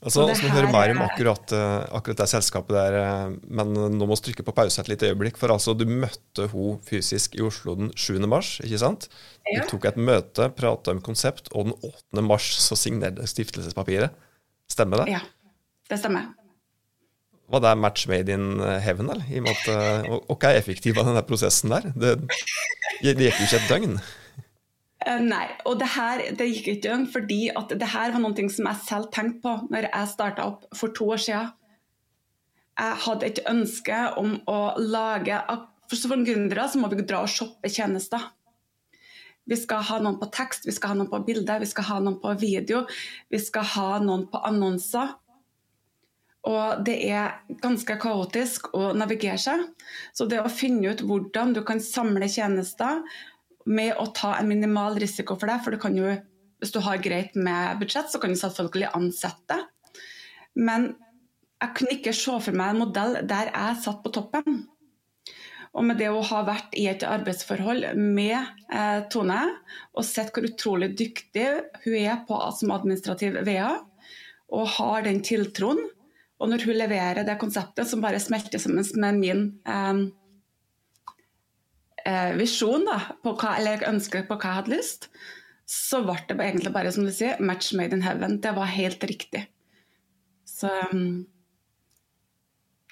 Altså, 0.00 0.22
altså 0.24 0.46
vi 0.46 0.52
hører 0.54 0.70
mer 0.72 0.90
om 0.94 1.02
akkurat, 1.04 1.52
eh, 1.52 1.82
akkurat, 1.92 2.22
det 2.22 2.26
selskapet 2.30 2.72
der, 2.72 2.94
eh, 2.96 3.34
men 3.52 3.74
nå 3.76 4.06
må 4.08 4.16
vi 4.16 4.30
trykke 4.30 4.46
på 4.46 4.54
pause 4.56 4.80
et 4.80 4.88
lite 4.88 5.10
øyeblikk. 5.10 5.36
For 5.36 5.52
altså, 5.52 5.74
du 5.76 5.84
møtte 5.84 6.46
hun 6.54 6.78
fysisk 6.88 7.36
i 7.36 7.42
Oslo 7.44 7.74
den 7.76 7.92
7. 7.92 8.16
mars, 8.24 8.54
ikke 8.64 8.80
sant? 8.80 9.10
Ja. 9.44 9.60
Du 9.60 9.74
tok 9.74 9.90
et 9.90 10.00
møte, 10.00 10.48
prata 10.56 10.94
om 10.94 11.02
konsept, 11.04 11.52
og 11.52 11.68
den 11.68 11.76
8. 11.84 12.24
mars 12.24 12.48
så 12.64 12.78
signerte 12.80 13.28
stiftelsespapiret. 13.28 14.16
Stemmer 14.72 15.02
det? 15.02 15.18
Ja, 15.18 15.20
det 15.90 16.00
stemmer. 16.00 16.30
Var 17.50 17.60
det 17.60 17.74
match 17.82 18.06
made 18.08 18.32
in 18.32 18.62
heaven, 18.80 19.10
eller? 19.10 19.26
I 19.28 19.42
og 19.42 19.68
eh, 19.68 20.08
og, 20.16 20.36
hva 20.38 20.54
er 20.54 20.62
effektiv 20.62 20.96
av 20.96 21.10
denne 21.10 21.26
prosessen 21.26 21.74
der? 21.74 21.90
Det, 21.92 22.16
det 23.02 23.18
gikk 23.18 23.36
jo 23.36 23.50
ikke 23.50 23.60
et 23.60 23.70
døgn. 23.74 24.00
Uh, 25.00 25.16
nei, 25.24 25.46
og 25.64 25.78
det 25.80 25.88
her 25.94 26.20
det 26.36 26.50
gikk 26.50 26.74
ikke 26.74 26.92
an, 26.92 27.06
fordi 27.08 27.46
at 27.56 27.72
det 27.72 27.88
her 27.88 28.12
var 28.12 28.20
noe 28.20 28.50
som 28.52 28.68
jeg 28.68 28.84
selv 28.84 29.08
tenkte 29.14 29.40
på 29.46 29.54
når 29.72 29.88
jeg 29.88 30.10
starta 30.12 30.48
opp 30.50 30.66
for 30.76 30.92
to 30.96 31.08
år 31.14 31.22
siden. 31.24 31.54
Jeg 32.80 32.98
hadde 33.04 33.28
et 33.28 33.40
ønske 33.48 33.96
om 34.20 34.38
å 34.48 34.60
lage 34.78 35.40
For 35.90 35.98
som 35.98 36.22
gründere 36.24 36.68
så 36.70 36.78
må 36.78 36.88
vi 36.92 37.02
dra 37.02 37.24
og 37.24 37.32
shoppe 37.32 37.68
tjenester. 37.68 38.28
Vi 39.50 39.56
skal 39.58 39.82
ha 39.88 39.96
noen 39.98 40.20
på 40.20 40.28
tekst, 40.30 40.68
vi 40.68 40.74
skal 40.76 40.92
ha 40.92 41.00
noen 41.00 41.10
på 41.10 41.18
bilde, 41.26 41.56
vi 41.58 41.66
skal 41.66 41.88
ha 41.88 41.96
noen 41.98 42.20
på 42.22 42.30
video, 42.38 42.84
vi 43.32 43.40
skal 43.42 43.66
ha 43.72 43.88
noen 44.04 44.28
på 44.30 44.38
annonser. 44.46 45.16
Og 46.46 46.84
det 46.86 46.94
er 47.10 47.40
ganske 47.60 47.96
kaotisk 48.00 48.70
å 48.76 48.92
navigere 48.96 49.40
seg. 49.42 49.66
Så 50.14 50.28
det 50.30 50.38
å 50.40 50.52
finne 50.52 50.94
ut 50.94 51.02
hvordan 51.04 51.56
du 51.56 51.64
kan 51.66 51.82
samle 51.82 52.30
tjenester, 52.30 53.02
med 53.70 53.94
å 54.02 54.08
ta 54.16 54.34
en 54.36 54.50
minimal 54.50 54.98
risiko 55.00 55.36
for 55.38 55.50
det. 55.50 55.60
For 55.64 55.76
du 55.76 56.00
jo, 56.00 56.16
hvis 56.60 56.74
du 56.74 56.80
har 56.84 57.02
greit 57.02 57.36
med 57.38 57.78
budsjett, 57.80 58.10
så 58.10 58.20
kan 58.20 58.34
du 58.34 58.40
selvfølgelig 58.40 58.90
ansette. 58.96 59.60
Men 60.58 60.92
jeg 61.60 61.76
kunne 61.76 61.96
ikke 61.98 62.16
se 62.16 62.36
for 62.40 62.56
meg 62.56 62.74
en 62.74 62.82
modell 62.84 63.18
der 63.28 63.52
jeg 63.52 63.80
satt 63.84 64.02
på 64.04 64.12
toppen. 64.16 64.62
Og 65.70 65.86
med 65.86 66.00
det 66.00 66.08
å 66.10 66.22
ha 66.26 66.40
vært 66.42 66.74
i 66.78 66.88
et 66.90 67.04
arbeidsforhold 67.06 67.92
med 67.94 68.34
eh, 68.74 69.02
Tone 69.12 69.38
og 69.94 70.06
sett 70.06 70.32
hvor 70.34 70.48
utrolig 70.48 70.90
dyktig 70.98 71.46
hun 71.84 71.98
er 72.00 72.24
på 72.26 72.38
som 72.56 72.72
administrativ 72.74 73.38
VEA, 73.46 73.76
og 74.50 74.72
har 74.80 75.04
den 75.06 75.20
tiltroen, 75.22 75.84
og 76.40 76.50
når 76.50 76.64
hun 76.66 76.78
leverer 76.80 77.22
det 77.28 77.38
konseptet 77.38 77.86
som 77.86 78.02
bare 78.02 78.18
smelter 78.18 78.58
sammen 78.58 78.88
med 78.98 79.20
min 79.20 79.44
eh, 79.62 80.02
eh, 82.06 82.32
visjon 82.38 82.86
da, 82.88 82.98
på 83.24 83.34
hva, 83.40 83.56
eller 83.60 83.86
ønske 83.88 84.22
på 84.28 84.36
hva 84.36 84.48
jeg 84.48 84.58
hadde 84.60 84.74
lyst, 84.74 85.10
så 85.70 86.00
ble 86.02 86.16
det 86.28 86.38
egentlig 86.38 86.72
bare 86.74 86.92
som 86.94 87.06
du 87.06 87.12
sier, 87.14 87.40
match 87.42 87.72
made 87.78 87.94
in 87.94 88.02
heaven. 88.04 88.40
Det 88.42 88.52
var 88.56 88.72
helt 88.72 89.04
riktig. 89.06 89.44
Så 90.48 90.70
um, 90.90 91.26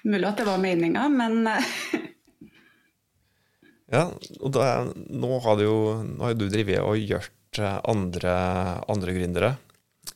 Mulig 0.06 0.28
at 0.28 0.38
det 0.38 0.46
var 0.46 0.60
meninga, 0.62 1.08
men 1.10 1.42
Ja, 3.88 4.04
og 4.44 4.52
da, 4.52 4.84
nå 4.94 5.38
har 5.44 5.56
du 5.58 5.64
jo 5.64 5.78
nå 6.04 6.26
har 6.26 6.36
du 6.36 6.44
drevet 6.52 6.84
og 6.84 7.00
gjort 7.00 7.60
eh, 7.60 7.78
andre, 7.88 8.34
andre 8.84 9.14
gründere 9.16 9.52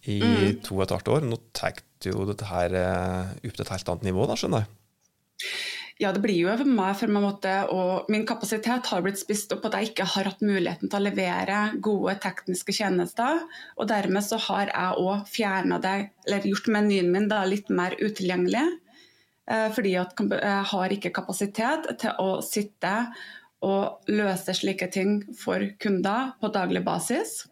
i 0.04 0.18
mm. 0.20 0.60
to 0.66 0.76
og 0.76 0.84
et 0.84 0.94
halvt 0.96 1.10
år. 1.14 1.26
Nå 1.28 1.38
tar 1.56 1.80
du 2.04 2.10
jo 2.10 2.26
dette 2.28 2.48
her 2.50 2.76
eh, 2.76 3.32
opp 3.40 3.56
til 3.56 3.64
et 3.64 3.72
helt 3.72 3.92
annet 3.94 4.08
nivå, 4.10 4.26
da, 4.28 4.36
skjønner 4.36 4.64
jeg? 4.64 4.70
Ja, 6.00 6.10
det 6.14 6.22
blir 6.24 6.38
jo 6.38 6.52
for 6.56 6.68
meg, 6.68 6.94
for 6.98 7.12
meg 7.12 7.24
måtte, 7.24 7.52
og 7.70 8.08
min 8.12 8.24
kapasitet 8.28 8.88
har 8.88 9.02
blitt 9.04 9.20
spist 9.20 9.52
opp 9.54 9.66
at 9.68 9.76
jeg 9.76 9.90
ikke 9.90 10.06
har 10.14 10.30
hatt 10.30 10.40
muligheten 10.44 10.88
til 10.88 10.98
å 10.98 11.04
levere 11.04 11.58
gode 11.84 12.16
tekniske 12.22 12.74
tjenester. 12.76 13.42
Og 13.76 13.90
dermed 13.90 14.24
så 14.24 14.40
har 14.48 14.72
jeg 14.72 15.02
òg 15.02 15.28
fjerna 15.30 15.78
det, 15.82 15.96
eller 16.26 16.48
gjort 16.48 16.72
menyen 16.72 17.12
min 17.12 17.28
da, 17.30 17.42
litt 17.48 17.68
mer 17.70 17.96
utilgjengelig. 18.00 18.64
Eh, 19.50 19.68
fordi 19.74 19.94
jeg 19.96 20.66
har 20.72 20.96
ikke 20.96 21.14
kapasitet 21.14 21.92
til 22.00 22.18
å 22.22 22.40
sitte 22.46 22.96
og 23.62 24.10
løse 24.10 24.54
slike 24.58 24.88
ting 24.90 25.20
for 25.38 25.62
kunder 25.82 26.32
på 26.40 26.50
daglig 26.54 26.82
basis. 26.86 27.42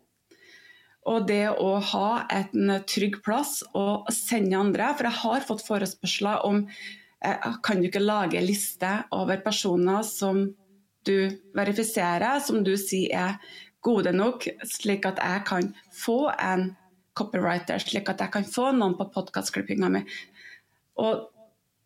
Og 1.08 1.26
det 1.28 1.46
å 1.50 1.78
ha 1.92 2.08
en 2.34 2.72
trygg 2.88 3.20
plass 3.24 3.60
å 3.76 4.02
sende 4.12 4.58
andre, 4.58 4.90
for 4.96 5.08
jeg 5.08 5.22
har 5.22 5.46
fått 5.46 5.64
forespørsler 5.64 6.44
om 6.46 6.64
kan 7.20 7.80
du 7.80 7.88
ikke 7.88 8.02
lage 8.02 8.38
en 8.38 8.46
liste 8.48 8.90
over 9.12 9.42
personer 9.44 10.04
som 10.06 10.46
du 11.04 11.16
verifiserer, 11.56 12.40
som 12.44 12.62
du 12.64 12.74
sier 12.80 13.16
er 13.16 13.58
gode 13.84 14.12
nok, 14.12 14.46
slik 14.68 15.06
at 15.08 15.20
jeg 15.20 15.44
kan 15.48 15.70
få 15.96 16.30
en 16.36 16.70
copywriter, 17.16 17.80
slik 17.82 18.08
at 18.12 18.22
jeg 18.24 18.32
kan 18.34 18.46
få 18.46 18.70
noen 18.76 18.96
på 18.98 19.08
podkastklippinga 19.14 19.90
mi. 19.92 20.02
Og 21.00 21.28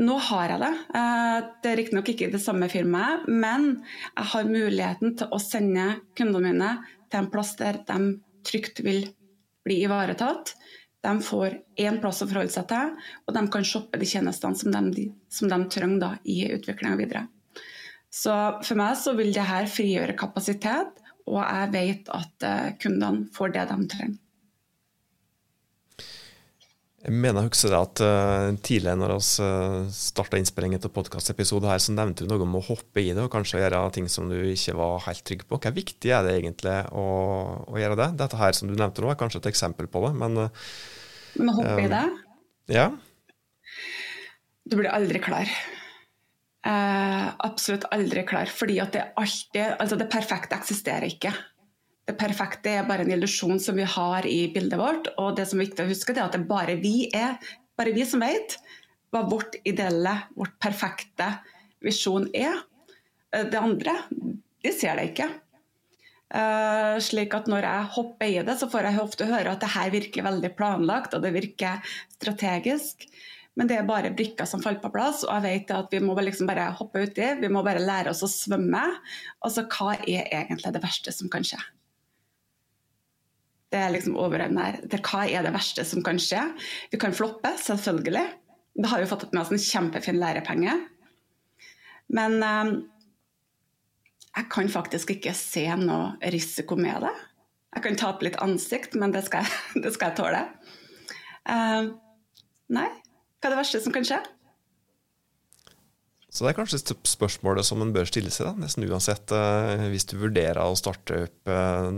nå 0.03 0.17
har 0.29 0.55
jeg 0.55 0.63
det. 0.65 0.73
Eh, 0.99 1.37
det 1.63 1.71
er 1.71 1.79
riktignok 1.79 2.11
ikke 2.11 2.29
i 2.29 2.35
det 2.35 2.43
samme 2.43 2.69
firmaet, 2.71 3.29
men 3.31 3.69
jeg 4.11 4.31
har 4.33 4.51
muligheten 4.51 5.15
til 5.21 5.31
å 5.31 5.43
sende 5.43 6.01
kundene 6.19 6.51
mine 6.51 6.71
til 7.07 7.23
en 7.23 7.31
plass 7.31 7.55
der 7.61 7.79
de 7.87 8.17
trygt 8.45 8.83
vil 8.85 9.07
bli 9.65 9.85
ivaretatt. 9.87 10.57
De 11.05 11.13
får 11.21 11.59
én 11.85 12.01
plass 12.01 12.23
å 12.25 12.29
forholde 12.31 12.55
seg 12.55 12.67
til, 12.71 12.93
og 13.27 13.37
de 13.37 13.45
kan 13.53 13.67
shoppe 13.69 14.01
de 14.01 14.09
tjenestene 14.09 14.57
som 14.57 14.91
de, 14.95 15.09
som 15.29 15.51
de 15.51 15.59
trenger 15.71 16.01
da, 16.01 16.11
i 16.25 16.41
utviklinga 16.57 16.97
videre. 17.01 17.27
Så 18.15 18.35
for 18.63 18.79
meg 18.79 18.97
så 18.97 19.13
vil 19.19 19.33
det 19.35 19.45
her 19.45 19.69
frigjøre 19.71 20.17
kapasitet, 20.17 21.01
og 21.29 21.41
jeg 21.41 21.71
vet 21.75 22.11
at 22.15 22.47
uh, 22.47 22.69
kundene 22.81 23.29
får 23.35 23.57
det 23.57 23.65
de 23.71 23.79
trenger. 23.91 24.21
Jeg 27.05 27.13
mener 27.13 27.45
jeg 27.45 27.53
husker 27.53 27.75
at 27.77 28.01
uh, 28.01 28.55
tidligere 28.65 28.97
når 28.97 29.13
vi 29.13 29.45
uh, 29.45 29.45
eh, 29.45 29.91
starta 29.93 30.39
innspillingen 30.41 30.81
av 30.81 30.93
podkastepisoden 30.95 31.69
her, 31.69 31.83
så 31.83 31.93
nevnte 31.93 32.25
du 32.25 32.31
noe 32.31 32.47
om 32.47 32.57
å 32.57 32.63
hoppe 32.65 33.03
i 33.03 33.11
det 33.13 33.21
og 33.21 33.33
kanskje 33.35 33.61
gjøre 33.61 33.83
ting 33.93 34.09
som 34.09 34.31
du 34.31 34.39
ikke 34.41 34.73
var 34.79 35.05
helt 35.05 35.25
trygg 35.29 35.45
på. 35.45 35.59
Hvor 35.61 35.77
viktig 35.77 36.15
er 36.17 36.25
det 36.25 36.39
egentlig 36.39 36.79
å, 36.97 37.05
å, 37.69 37.77
gjøre 37.77 37.99
det? 38.01 38.09
Dette 38.23 38.41
her 38.41 38.57
som 38.57 38.73
du 38.73 38.77
nevnte 38.79 39.05
nå, 39.05 39.13
er 39.13 39.21
kanskje 39.21 39.43
et 39.43 39.51
eksempel 39.53 39.91
på 39.93 40.01
det, 40.07 40.15
men 40.23 40.47
uh, 40.47 40.65
men 41.39 41.51
å 41.51 41.57
hoppe 41.59 41.77
um, 41.77 41.85
i 41.85 41.91
det 41.91 42.05
Ja. 42.75 42.91
Du 44.65 44.79
blir 44.79 44.93
aldri 44.95 45.21
klar. 45.21 45.51
Uh, 46.65 47.35
absolutt 47.45 47.85
aldri 47.93 48.25
klar. 48.25 48.49
Fordi 48.49 48.79
at 48.81 48.95
det 48.97 49.03
alltid 49.21 49.77
Altså, 49.77 49.99
det 50.01 50.09
perfekte 50.13 50.57
eksisterer 50.57 51.11
ikke. 51.11 51.35
Det 52.05 52.17
perfekte 52.21 52.73
er 52.77 52.89
bare 52.89 53.07
en 53.07 53.13
illusjon 53.15 53.61
som 53.63 53.79
vi 53.81 53.87
har 53.89 54.27
i 54.29 54.41
bildet 54.53 54.81
vårt. 54.81 55.09
Og 55.21 55.37
det 55.39 55.47
som 55.49 55.61
er 55.61 55.69
viktig 55.69 55.87
å 55.87 55.91
huske, 55.91 56.13
er 56.13 56.27
at 56.27 56.37
det 56.37 56.45
bare 56.49 56.77
vi 56.81 57.09
er, 57.17 57.39
bare 57.79 57.95
vi 57.97 58.05
som 58.09 58.25
vet 58.25 58.59
hva 59.15 59.23
vårt 59.31 59.57
ideelle, 59.65 60.13
vårt 60.37 60.57
perfekte 60.63 61.31
visjon 61.85 62.29
er. 62.37 62.59
Det 63.33 63.59
andre, 63.59 63.97
de 64.65 64.73
ser 64.75 64.99
det 64.99 65.13
ikke. 65.13 65.31
Uh, 66.35 66.99
slik 67.05 67.35
at 67.37 67.47
når 67.47 67.63
jeg 67.63 67.91
hopper 67.95 68.27
i 68.27 68.43
det, 68.43 68.57
så 68.59 68.67
får 68.71 68.89
jeg 68.89 69.03
ofte 69.03 69.29
høre 69.29 69.53
at 69.55 69.63
det 69.63 69.71
her 69.71 69.93
virker 69.93 70.27
veldig 70.27 70.51
planlagt 70.59 71.15
og 71.15 71.23
det 71.23 71.31
virker 71.37 71.95
strategisk. 72.17 73.07
Men 73.55 73.71
det 73.71 73.77
er 73.79 73.87
bare 73.87 74.11
brikker 74.17 74.49
som 74.51 74.63
faller 74.63 74.83
på 74.83 74.91
plass, 74.91 75.23
og 75.23 75.31
jeg 75.37 75.45
vet 75.45 75.73
at 75.77 75.93
vi 75.95 76.01
må 76.03 76.17
liksom 76.19 76.49
bare 76.51 76.73
hoppe 76.75 77.05
uti. 77.07 77.29
Vi 77.39 77.51
må 77.53 77.63
bare 77.63 77.85
lære 77.85 78.11
oss 78.11 78.25
å 78.27 78.31
svømme. 78.31 78.83
Altså, 79.47 79.63
hva 79.71 79.95
er 80.01 80.27
egentlig 80.27 80.75
det 80.75 80.83
verste 80.83 81.15
som 81.15 81.31
kan 81.31 81.47
skje? 81.47 81.61
Det 83.75 83.81
er 83.83 83.91
liksom 83.91 84.15
overordnet 84.23 84.63
her. 84.63 84.81
Til 84.93 85.03
hva 85.03 85.25
er 85.27 85.43
det 85.43 85.51
verste 85.57 85.83
som 85.89 86.03
kan 86.07 86.21
skje? 86.23 86.45
Vi 86.93 87.01
kan 87.03 87.15
floppe, 87.17 87.51
selvfølgelig. 87.59 88.27
Det 88.79 88.91
har 88.91 89.03
jo 89.03 89.09
fått 89.11 89.33
med 89.33 89.43
oss 89.43 89.51
en 89.55 89.63
kjempefin 89.63 90.21
lærepenge. 90.23 90.77
Men 92.15 92.37
um, 92.39 92.75
jeg 94.35 94.51
kan 94.53 94.71
faktisk 94.71 95.15
ikke 95.17 95.35
se 95.35 95.67
noe 95.81 96.15
risiko 96.35 96.79
med 96.79 97.03
det. 97.07 97.15
Jeg 97.75 97.87
kan 97.89 97.99
tape 97.99 98.27
litt 98.27 98.39
ansikt, 98.43 98.95
men 98.99 99.15
det 99.15 99.25
skal 99.27 99.43
jeg, 99.43 99.83
det 99.83 99.95
skal 99.97 100.13
jeg 100.13 100.21
tåle. 100.23 100.45
Uh, 101.45 101.91
nei, 102.75 102.87
hva 102.87 103.51
er 103.51 103.57
det 103.57 103.61
verste 103.61 103.83
som 103.83 103.95
kan 103.95 104.07
skje? 104.07 104.21
Så 106.35 106.43
det 106.43 106.51
er 106.51 106.57
kanskje 106.59 106.81
et 106.81 106.95
spørsmål 107.07 107.61
som 107.63 107.83
en 107.83 107.93
bør 107.95 108.09
stille 108.11 108.31
seg, 108.35 108.49
da, 108.49 108.55
nesten 108.59 108.87
uansett. 108.87 109.35
Uh, 109.35 109.87
hvis 109.91 110.07
du 110.11 110.17
vurderer 110.19 110.63
å 110.63 110.79
starte 110.79 111.27
opp, 111.29 111.51
uh, 111.51 111.91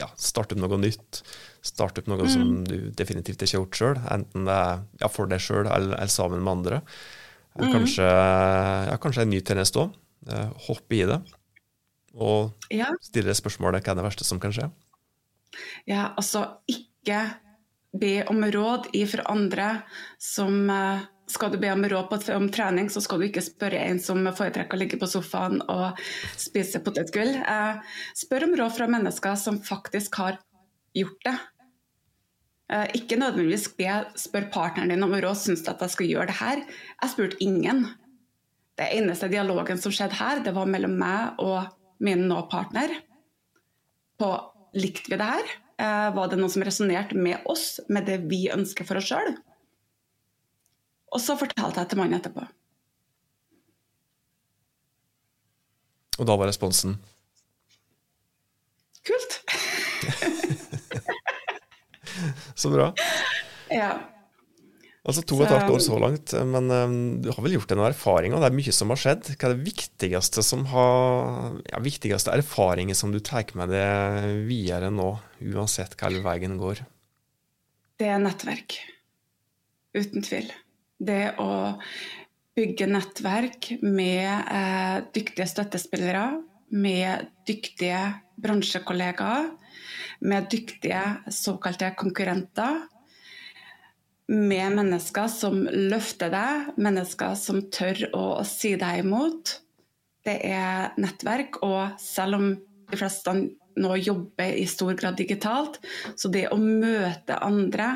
ja, 0.00 0.08
starte 0.20 0.56
opp 0.56 0.62
noe 0.64 0.80
nytt, 0.80 1.22
starte 1.64 2.02
opp 2.02 2.10
noe 2.10 2.24
mm. 2.24 2.30
som 2.32 2.52
du 2.66 2.76
definitivt 2.96 3.42
ikke 3.42 3.56
har 3.56 3.64
gjort 3.64 3.80
sjøl, 3.80 4.04
enten 4.16 4.48
det 4.48 4.56
er 4.56 4.84
ja, 5.02 5.10
for 5.12 5.30
deg 5.30 5.42
sjøl 5.44 5.66
eller, 5.66 5.96
eller, 5.96 6.12
sammen 6.12 6.44
med 6.44 6.58
andre. 6.58 6.80
Eller 7.56 7.68
mm. 7.68 7.74
kanskje, 7.76 8.08
ja, 8.90 8.96
kanskje 9.02 9.26
en 9.26 9.32
ny 9.34 9.42
tjeneste 9.42 9.84
òg. 9.84 9.98
Eh, 10.30 10.48
hoppe 10.66 10.98
i 10.98 11.04
det 11.08 11.16
og 12.14 12.52
Ja. 12.70 12.90
stille 13.00 13.32
spørsmålet 13.34 13.84
hva 13.84 13.92
er 13.92 13.96
det 13.96 14.04
verste 14.04 14.24
som 14.26 14.40
kan 14.40 14.52
skje? 14.52 14.70
Ja, 15.86 16.12
altså 16.16 16.58
ikke 16.68 17.22
be 17.96 18.24
om 18.30 18.44
råd 18.44 18.90
ifra 18.94 19.24
andre 19.30 19.82
som 20.18 20.70
eh, 20.70 21.00
Skal 21.30 21.52
du 21.52 21.60
be 21.62 21.70
om 21.70 21.84
råd 21.86 22.08
på, 22.10 22.18
om 22.34 22.48
trening, 22.50 22.88
så 22.90 23.02
skal 23.04 23.20
du 23.20 23.28
ikke 23.28 23.44
spørre 23.44 23.78
en 23.86 24.00
som 24.02 24.24
foretrekker 24.26 24.74
å 24.74 24.80
ligge 24.80 24.98
på 24.98 25.08
sofaen 25.10 25.60
og 25.70 26.00
spise 26.40 26.82
potetgull. 26.82 27.36
Eh, 27.38 27.96
spør 28.18 28.48
om 28.48 28.56
råd 28.58 28.74
fra 28.74 28.88
mennesker 28.90 29.38
som 29.38 29.60
faktisk 29.62 30.18
har 30.18 30.40
gjort 30.96 31.20
det. 31.28 31.36
Eh, 32.70 32.86
ikke 32.98 33.18
nødvendigvis 33.20 33.68
be, 33.78 33.94
spør 34.18 34.48
partneren 34.54 34.90
din 34.90 35.06
om 35.06 35.14
råd, 35.14 35.38
syns 35.38 35.62
du 35.66 35.70
at 35.72 35.82
jeg 35.86 35.94
skal 35.94 36.10
gjøre 36.10 36.30
det 36.30 36.38
her? 36.40 36.64
Jeg 37.02 37.14
spurte 37.14 37.42
ingen. 37.44 37.84
Det 38.78 38.88
eneste 38.96 39.30
dialogen 39.30 39.78
som 39.78 39.94
skjedde 39.94 40.18
her, 40.18 40.42
det 40.42 40.54
var 40.56 40.70
mellom 40.70 40.96
meg 40.98 41.38
og 41.42 41.70
min 42.02 42.26
nå-partner. 42.30 42.94
På 44.18 44.32
likte 44.74 45.12
vi 45.12 45.20
det 45.20 45.30
her? 45.30 45.54
Eh, 45.80 46.08
var 46.16 46.30
det 46.30 46.40
noe 46.40 46.50
som 46.52 46.66
resonnerte 46.66 47.18
med 47.18 47.46
oss, 47.50 47.78
med 47.88 48.06
det 48.10 48.20
vi 48.30 48.48
ønsker 48.52 48.88
for 48.88 48.98
oss 48.98 49.10
sjøl? 49.12 49.34
Og 51.10 51.22
så 51.22 51.36
fortalte 51.38 51.82
jeg 51.82 51.90
til 51.90 52.00
mannen 52.00 52.20
etterpå. 52.20 52.44
Og 56.20 56.28
da 56.28 56.36
var 56.36 56.50
responsen 56.50 56.98
Kult! 59.00 59.38
så 62.60 62.68
bra. 62.68 62.90
Ja. 63.72 63.94
Altså 65.00 65.22
to 65.24 65.38
og 65.38 65.46
et 65.46 65.54
halvt 65.54 65.72
år 65.72 65.80
så 65.80 65.96
langt, 66.02 66.34
men 66.44 66.68
um, 66.68 66.96
du 67.24 67.30
har 67.32 67.40
vel 67.46 67.54
gjort 67.56 67.70
deg 67.72 67.80
noen 67.80 67.88
erfaringer? 67.88 68.42
Det 68.42 68.50
er 68.50 68.58
mye 68.58 68.74
som 68.76 68.92
har 68.92 69.00
skjedd. 69.00 69.30
Hva 69.32 69.48
er 69.48 69.54
det 69.54 69.68
viktigste 69.70 70.44
som 70.44 70.66
har 70.68 71.56
ja, 71.70 71.80
viktigste 71.80 72.34
erfaringer 72.36 72.98
som 72.98 73.08
du 73.14 73.20
tar 73.24 73.48
med 73.56 73.72
deg 73.72 74.44
videre 74.50 74.90
nå, 74.92 75.08
uansett 75.54 75.96
hva 75.96 76.12
veien 76.28 76.60
går? 76.60 76.84
Det 77.96 78.12
er 78.12 78.20
nettverk. 78.20 78.76
Uten 79.96 80.20
tvil. 80.28 80.52
Det 81.00 81.34
å 81.40 81.50
bygge 82.58 82.88
nettverk 82.90 83.70
med 83.80 84.28
eh, 84.52 84.96
dyktige 85.14 85.46
støttespillere, 85.48 86.42
med 86.70 87.30
dyktige 87.48 88.02
bransjekollegaer, 88.40 89.50
med 90.20 90.48
dyktige 90.52 91.02
såkalte 91.32 91.92
konkurrenter. 91.98 92.82
Med 94.30 94.76
mennesker 94.76 95.26
som 95.32 95.64
løfter 95.66 96.30
deg, 96.30 96.68
mennesker 96.78 97.34
som 97.38 97.64
tør 97.72 98.04
å 98.14 98.26
si 98.46 98.76
deg 98.78 99.02
imot. 99.02 99.56
Det 100.22 100.36
er 100.46 100.92
nettverk, 101.00 101.58
og 101.66 101.96
selv 101.98 102.38
om 102.38 102.52
de 102.90 103.00
fleste 103.00 103.34
nå 103.80 103.96
jobber 103.98 104.54
i 104.60 104.68
stor 104.68 104.94
grad 104.98 105.16
digitalt, 105.18 105.80
så 106.14 106.30
det 106.30 106.46
å 106.52 106.60
møte 106.60 107.40
andre 107.42 107.88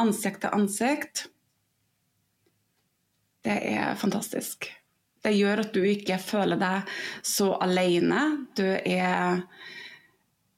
ansikt 0.00 0.42
til 0.44 0.56
ansikt, 0.56 1.26
det 3.46 3.56
er 3.70 3.94
fantastisk. 3.98 4.66
Det 5.22 5.32
gjør 5.34 5.64
at 5.64 5.74
du 5.74 5.82
ikke 5.86 6.18
føler 6.22 6.58
deg 6.60 6.94
så 7.26 7.52
alene. 7.62 8.22
Du 8.58 8.66
er 8.66 9.42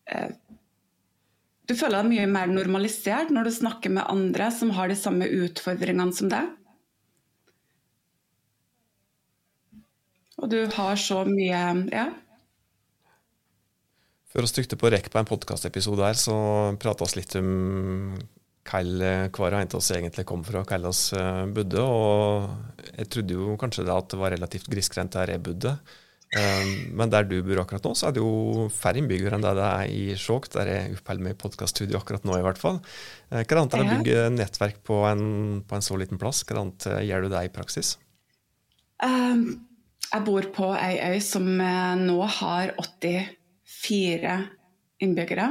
eh, 0.09 0.31
Du 1.69 1.75
føler 1.77 2.01
deg 2.01 2.09
mye 2.15 2.29
mer 2.33 2.49
normalisert 2.49 3.29
når 3.33 3.49
du 3.49 3.53
snakker 3.59 3.93
med 3.93 4.09
andre 4.09 4.49
som 4.55 4.73
har 4.77 4.89
de 4.89 4.97
samme 4.97 5.29
utfordringene 5.29 6.17
som 6.17 6.31
deg. 6.33 6.49
Og 10.39 10.49
du 10.53 10.63
har 10.79 10.97
så 10.97 11.25
mye 11.29 11.61
Ja. 11.93 12.09
Før 14.29 14.45
vi 14.45 14.53
trykte 14.53 14.77
på 14.77 14.91
rekk 14.93 15.09
på 15.09 15.19
en 15.19 15.29
podkastepisode 15.29 16.05
her, 16.05 16.17
så 16.17 16.35
prata 16.81 17.07
vi 17.09 17.17
litt 17.17 17.37
om 17.41 17.49
hvor 18.69 19.49
hver 19.49 19.57
en 19.59 19.71
av 19.71 19.79
oss 19.81 19.93
egentlig 19.95 20.27
kom 20.29 20.45
fra, 20.47 20.65
hvor 20.69 20.91
eh, 21.19 21.47
bodde. 21.57 21.85
Og 21.85 22.93
jeg 22.95 23.09
trodde 23.15 23.39
jo 23.39 23.57
kanskje 23.61 23.87
det 23.89 23.97
at 23.97 24.13
det 24.13 24.21
var 24.21 24.35
relativt 24.37 24.69
grisgrendt 24.71 25.17
der 25.17 25.35
jeg 25.35 25.45
bodde. 25.47 25.79
Eh, 26.37 26.65
Men 26.93 27.09
der 27.13 27.25
du 27.25 27.39
bor 27.43 27.63
akkurat 27.63 27.85
nå, 27.89 27.95
så 27.97 28.09
er 28.09 28.17
det 28.17 28.21
jo 28.21 28.67
færre 28.75 29.01
innbyggere 29.01 29.39
enn 29.39 29.47
det 29.47 29.55
det 29.57 29.69
er 29.69 29.93
i 29.93 30.03
Skjåk, 30.19 30.51
der 30.53 30.69
jeg 30.69 30.99
oppholder 30.99 31.25
meg 31.25 31.37
i 31.37 31.41
podkaststudio 31.41 32.01
akkurat 32.01 32.27
nå, 32.29 32.37
i 32.37 32.45
hvert 32.45 32.61
fall. 32.61 32.83
Eh, 33.33 33.45
Hva 33.45 33.63
annet 33.63 33.79
er 33.79 33.81
det 33.81 33.89
å 33.89 33.95
bygge 33.97 34.27
nettverk 34.37 34.83
på 34.85 35.01
en, 35.09 35.25
på 35.65 35.79
en 35.79 35.87
så 35.89 35.97
liten 36.01 36.21
plass? 36.21 36.45
Hva 36.45 36.61
annet 36.61 36.89
eh, 36.91 37.07
gjør 37.09 37.25
du 37.25 37.33
det 37.33 37.47
i 37.49 37.55
praksis? 37.55 37.97
Um, 39.01 39.47
jeg 40.09 40.25
bor 40.27 40.47
på 40.53 40.69
ei 40.77 40.99
øy 41.15 41.19
som 41.25 41.49
eh, 41.63 41.97
nå 42.03 42.19
har 42.41 42.75
84 42.83 44.37
innbyggere. 45.05 45.49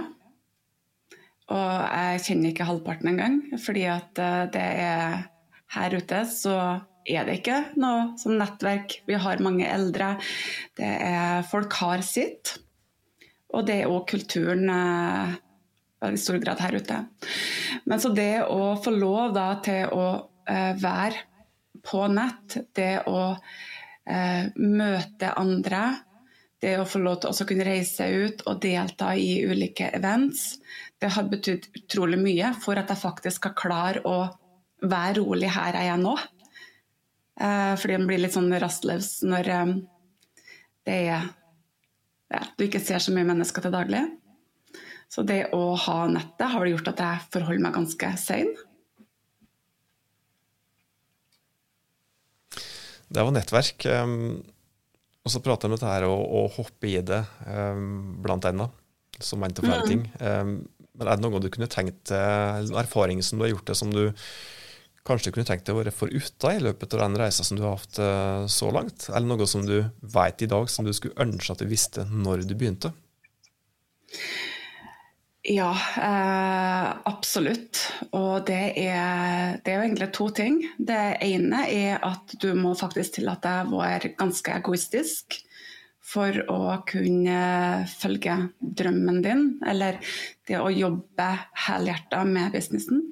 Og 1.53 1.71
jeg 1.87 2.23
kjenner 2.25 2.51
ikke 2.51 2.67
halvparten 2.67 3.11
engang, 3.13 3.39
fordi 3.63 3.87
at 3.91 4.19
eh, 4.19 4.43
det 4.53 4.67
er 4.83 5.25
her 5.77 5.97
ute 5.99 6.21
så 6.31 6.57
er 7.07 7.27
det 7.27 7.39
ikke 7.39 7.59
noe 7.79 8.17
som 8.19 8.35
nettverk. 8.39 8.99
Vi 9.07 9.15
har 9.19 9.43
mange 9.43 9.67
eldre. 9.67 10.15
Det 10.75 10.87
er, 10.87 11.45
folk 11.47 11.73
har 11.79 12.03
sitt. 12.05 12.57
Og 13.55 13.63
det 13.67 13.81
er 13.81 13.91
òg 13.91 14.03
kulturen 14.11 14.67
eh, 14.73 15.37
i 16.11 16.19
stor 16.19 16.39
grad 16.43 16.59
her 16.61 16.77
ute. 16.77 16.99
Men 17.87 18.03
så 18.03 18.11
det 18.15 18.43
å 18.43 18.75
få 18.83 18.93
lov 18.95 19.31
da 19.37 19.49
til 19.63 19.93
å 19.95 20.07
eh, 20.49 20.73
være 20.77 21.23
på 21.87 22.03
nett, 22.11 22.57
det 22.75 23.07
å 23.07 23.21
eh, 23.31 24.51
møte 24.59 25.31
andre, 25.39 25.83
det 26.61 26.75
å 26.81 26.87
få 26.89 26.99
lov 27.03 27.21
til 27.21 27.31
å 27.31 27.47
kunne 27.47 27.67
reise 27.67 28.07
ut 28.09 28.43
og 28.49 28.59
delta 28.63 29.13
i 29.15 29.45
ulike 29.45 29.91
events, 29.95 30.57
det 31.01 31.11
har 31.13 31.29
betydd 31.29 31.69
utrolig 31.77 32.17
mye 32.21 32.51
for 32.63 32.79
at 32.79 32.89
jeg 32.89 33.01
faktisk 33.03 33.41
skal 33.41 33.55
klare 33.57 34.01
å 34.07 34.17
være 34.81 35.19
rolig 35.21 35.49
her 35.53 35.77
jeg 35.77 35.91
er 35.93 36.01
nå. 36.01 36.15
Eh, 37.37 37.73
fordi 37.77 37.97
en 37.97 38.07
blir 38.09 38.21
litt 38.21 38.33
sånn 38.33 38.49
rastløs 38.61 39.19
når 39.27 39.49
eh, 39.53 39.73
det 40.89 40.95
er 41.11 41.27
ja, 42.27 42.41
du 42.57 42.65
ikke 42.65 42.81
ser 42.83 42.99
så 43.03 43.13
mye 43.15 43.27
mennesker 43.29 43.63
til 43.63 43.73
daglig. 43.73 44.01
Så 45.07 45.23
det 45.23 45.53
å 45.55 45.75
ha 45.79 45.99
nettet 46.11 46.49
har 46.51 46.65
gjort 46.67 46.89
at 46.91 47.03
jeg 47.03 47.27
forholder 47.31 47.63
meg 47.63 47.77
ganske 47.77 48.09
sein. 48.19 48.49
Det 53.07 53.23
var 53.23 53.31
nettverk. 53.31 53.85
Um, 53.87 54.41
og 55.23 55.31
så 55.31 55.39
prater 55.43 55.69
vi 55.69 55.71
om 55.71 55.77
dette 55.77 55.93
her 55.93 56.07
å, 56.09 56.43
hoppe 56.51 56.89
i 56.89 56.97
det, 57.03 57.21
blant 58.23 58.45
enda, 58.47 58.67
som 59.19 59.39
mente 59.43 59.63
flere 59.63 59.83
Mm. 59.83 59.87
ting. 59.87 60.67
Men 60.97 61.07
er 61.07 61.17
det 61.17 61.25
noe 61.25 61.41
du 61.41 61.49
kunne 61.53 61.69
tenkt 61.71 62.09
deg, 62.11 62.69
en 62.71 62.79
erfaring 62.81 63.21
som 63.25 63.37
du 63.37 63.45
har 63.45 63.53
gjort 63.53 63.69
det, 63.69 63.77
som 63.77 63.93
du 63.93 64.03
kanskje 65.07 65.31
kunne 65.31 65.47
tenkt 65.47 65.67
deg 65.67 65.77
å 65.77 65.79
være 65.79 65.95
foruten 65.95 66.57
i 66.57 66.63
løpet 66.65 66.95
av 66.95 67.05
den 67.05 67.17
reisa 67.21 67.45
som 67.47 67.59
du 67.59 67.63
har 67.63 67.77
hatt 67.77 68.01
eh, 68.01 68.43
så 68.51 68.71
langt? 68.75 69.07
Eller 69.13 69.29
noe 69.29 69.47
som 69.49 69.63
du 69.67 69.79
vet 70.01 70.43
i 70.43 70.51
dag, 70.51 70.67
som 70.71 70.87
du 70.87 70.93
skulle 70.95 71.17
ønske 71.23 71.53
at 71.53 71.63
du 71.63 71.69
visste 71.69 72.07
når 72.11 72.43
du 72.47 72.55
begynte? 72.57 72.91
Ja, 75.47 75.71
eh, 75.71 76.87
absolutt. 77.07 77.79
Og 78.11 78.43
det 78.49 78.73
er, 78.81 79.61
det 79.63 79.71
er 79.71 79.77
jo 79.77 79.85
egentlig 79.85 80.09
to 80.17 80.27
ting. 80.35 80.59
Det 80.75 81.01
ene 81.23 81.63
er 81.71 82.03
at 82.03 82.35
du 82.41 82.49
må 82.57 82.73
faktisk 82.75 83.21
tillate 83.21 83.53
deg 83.61 83.71
å 83.71 83.79
være 83.79 84.15
ganske 84.19 84.57
egoistisk 84.59 85.39
for 86.07 86.39
å 86.51 86.59
kunne 86.87 87.39
følge 87.91 88.37
drømmen 88.61 89.19
din, 89.25 89.45
eller 89.67 89.99
det 90.47 90.59
å 90.61 90.71
jobbe 90.71 91.27
helhjerta 91.67 92.23
med 92.27 92.55
businessen. 92.55 93.03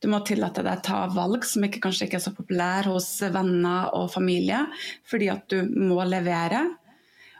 Du 0.00 0.08
må 0.08 0.22
tillate 0.24 0.62
deg 0.64 0.78
å 0.78 0.84
ta 0.84 1.00
valg 1.12 1.44
som 1.44 1.66
ikke, 1.66 1.82
kanskje 1.84 2.06
ikke 2.06 2.20
er 2.20 2.24
så 2.24 2.32
populære 2.32 2.94
hos 2.94 3.08
venner 3.34 3.90
og 3.98 4.08
familie, 4.14 4.62
fordi 5.08 5.28
at 5.32 5.44
du 5.52 5.66
må 5.90 6.00
levere. 6.08 6.62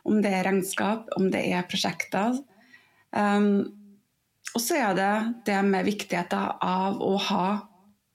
Om 0.05 0.21
det 0.25 0.33
er 0.33 0.47
regnskap, 0.49 1.09
om 1.17 1.31
det 1.33 1.45
er 1.53 1.65
prosjekter. 1.69 2.37
Um, 3.13 3.69
og 4.55 4.63
så 4.65 4.79
er 4.81 4.97
det 4.99 5.13
det 5.47 5.59
med 5.67 5.87
viktigheten 5.87 6.61
av 6.67 7.01
å 7.05 7.15
ha 7.31 7.45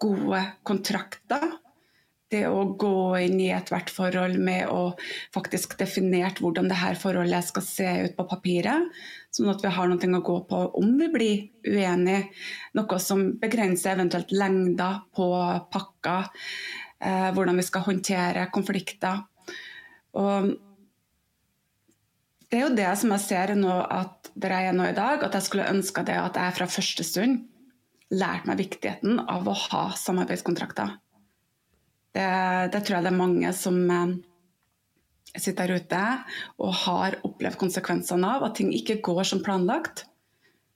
gode 0.02 0.42
kontrakter. 0.68 1.56
Det 2.34 2.42
å 2.50 2.64
gå 2.82 2.96
inn 3.22 3.38
i 3.38 3.52
ethvert 3.54 3.92
forhold 3.94 4.40
med 4.42 4.72
å 4.74 4.96
faktisk 5.36 5.76
definert 5.78 6.40
hvordan 6.42 6.72
det 6.72 6.80
her 6.80 6.98
forholdet 6.98 7.46
skal 7.46 7.66
se 7.66 7.92
ut 8.08 8.16
på 8.18 8.26
papiret. 8.32 8.90
Sånn 9.36 9.52
at 9.52 9.62
vi 9.62 9.74
har 9.76 9.92
noe 9.92 10.10
å 10.18 10.24
gå 10.26 10.40
på 10.50 10.64
om 10.82 10.96
vi 10.98 11.12
blir 11.14 11.44
uenige. 11.70 12.32
Noe 12.78 13.00
som 13.04 13.28
begrenser 13.42 13.94
eventuelt 13.94 14.34
lengder 14.34 15.04
på 15.14 15.30
pakker. 15.70 16.34
Eh, 17.06 17.30
hvordan 17.36 17.62
vi 17.62 17.68
skal 17.68 17.86
håndtere 17.86 18.50
konflikter. 18.56 19.22
Og 20.16 20.54
det 22.50 22.58
er 22.58 22.64
jo 22.64 22.76
det 22.78 22.92
som 22.98 23.12
jeg 23.14 23.26
ser 23.26 23.56
nå 23.60 23.74
at 23.84 24.32
der 24.34 24.54
jeg 24.56 24.70
er 24.72 24.78
nå 24.78 24.88
i 24.90 24.96
dag, 24.98 25.24
at 25.24 25.36
jeg 25.36 25.46
skulle 25.48 25.70
ønska 25.70 26.06
det 26.08 26.16
at 26.20 26.40
jeg 26.40 26.56
fra 26.58 26.70
første 26.72 27.06
stund 27.06 27.44
lærte 28.14 28.48
meg 28.48 28.62
viktigheten 28.62 29.20
av 29.20 29.48
å 29.50 29.56
ha 29.68 29.90
samarbeidskontrakter. 30.00 30.96
Det, 32.16 32.26
det 32.72 32.82
tror 32.82 32.98
jeg 32.98 33.06
det 33.06 33.12
er 33.12 33.20
mange 33.20 33.52
som 33.58 33.80
eh, 33.92 34.16
sitter 35.36 35.68
der 35.72 35.84
ute 35.84 36.02
og 36.64 36.76
har 36.86 37.18
opplevd 37.28 37.60
konsekvensene 37.60 38.36
av 38.38 38.46
at 38.48 38.60
ting 38.60 38.72
ikke 38.76 39.02
går 39.06 39.26
som 39.28 39.44
planlagt. 39.46 40.06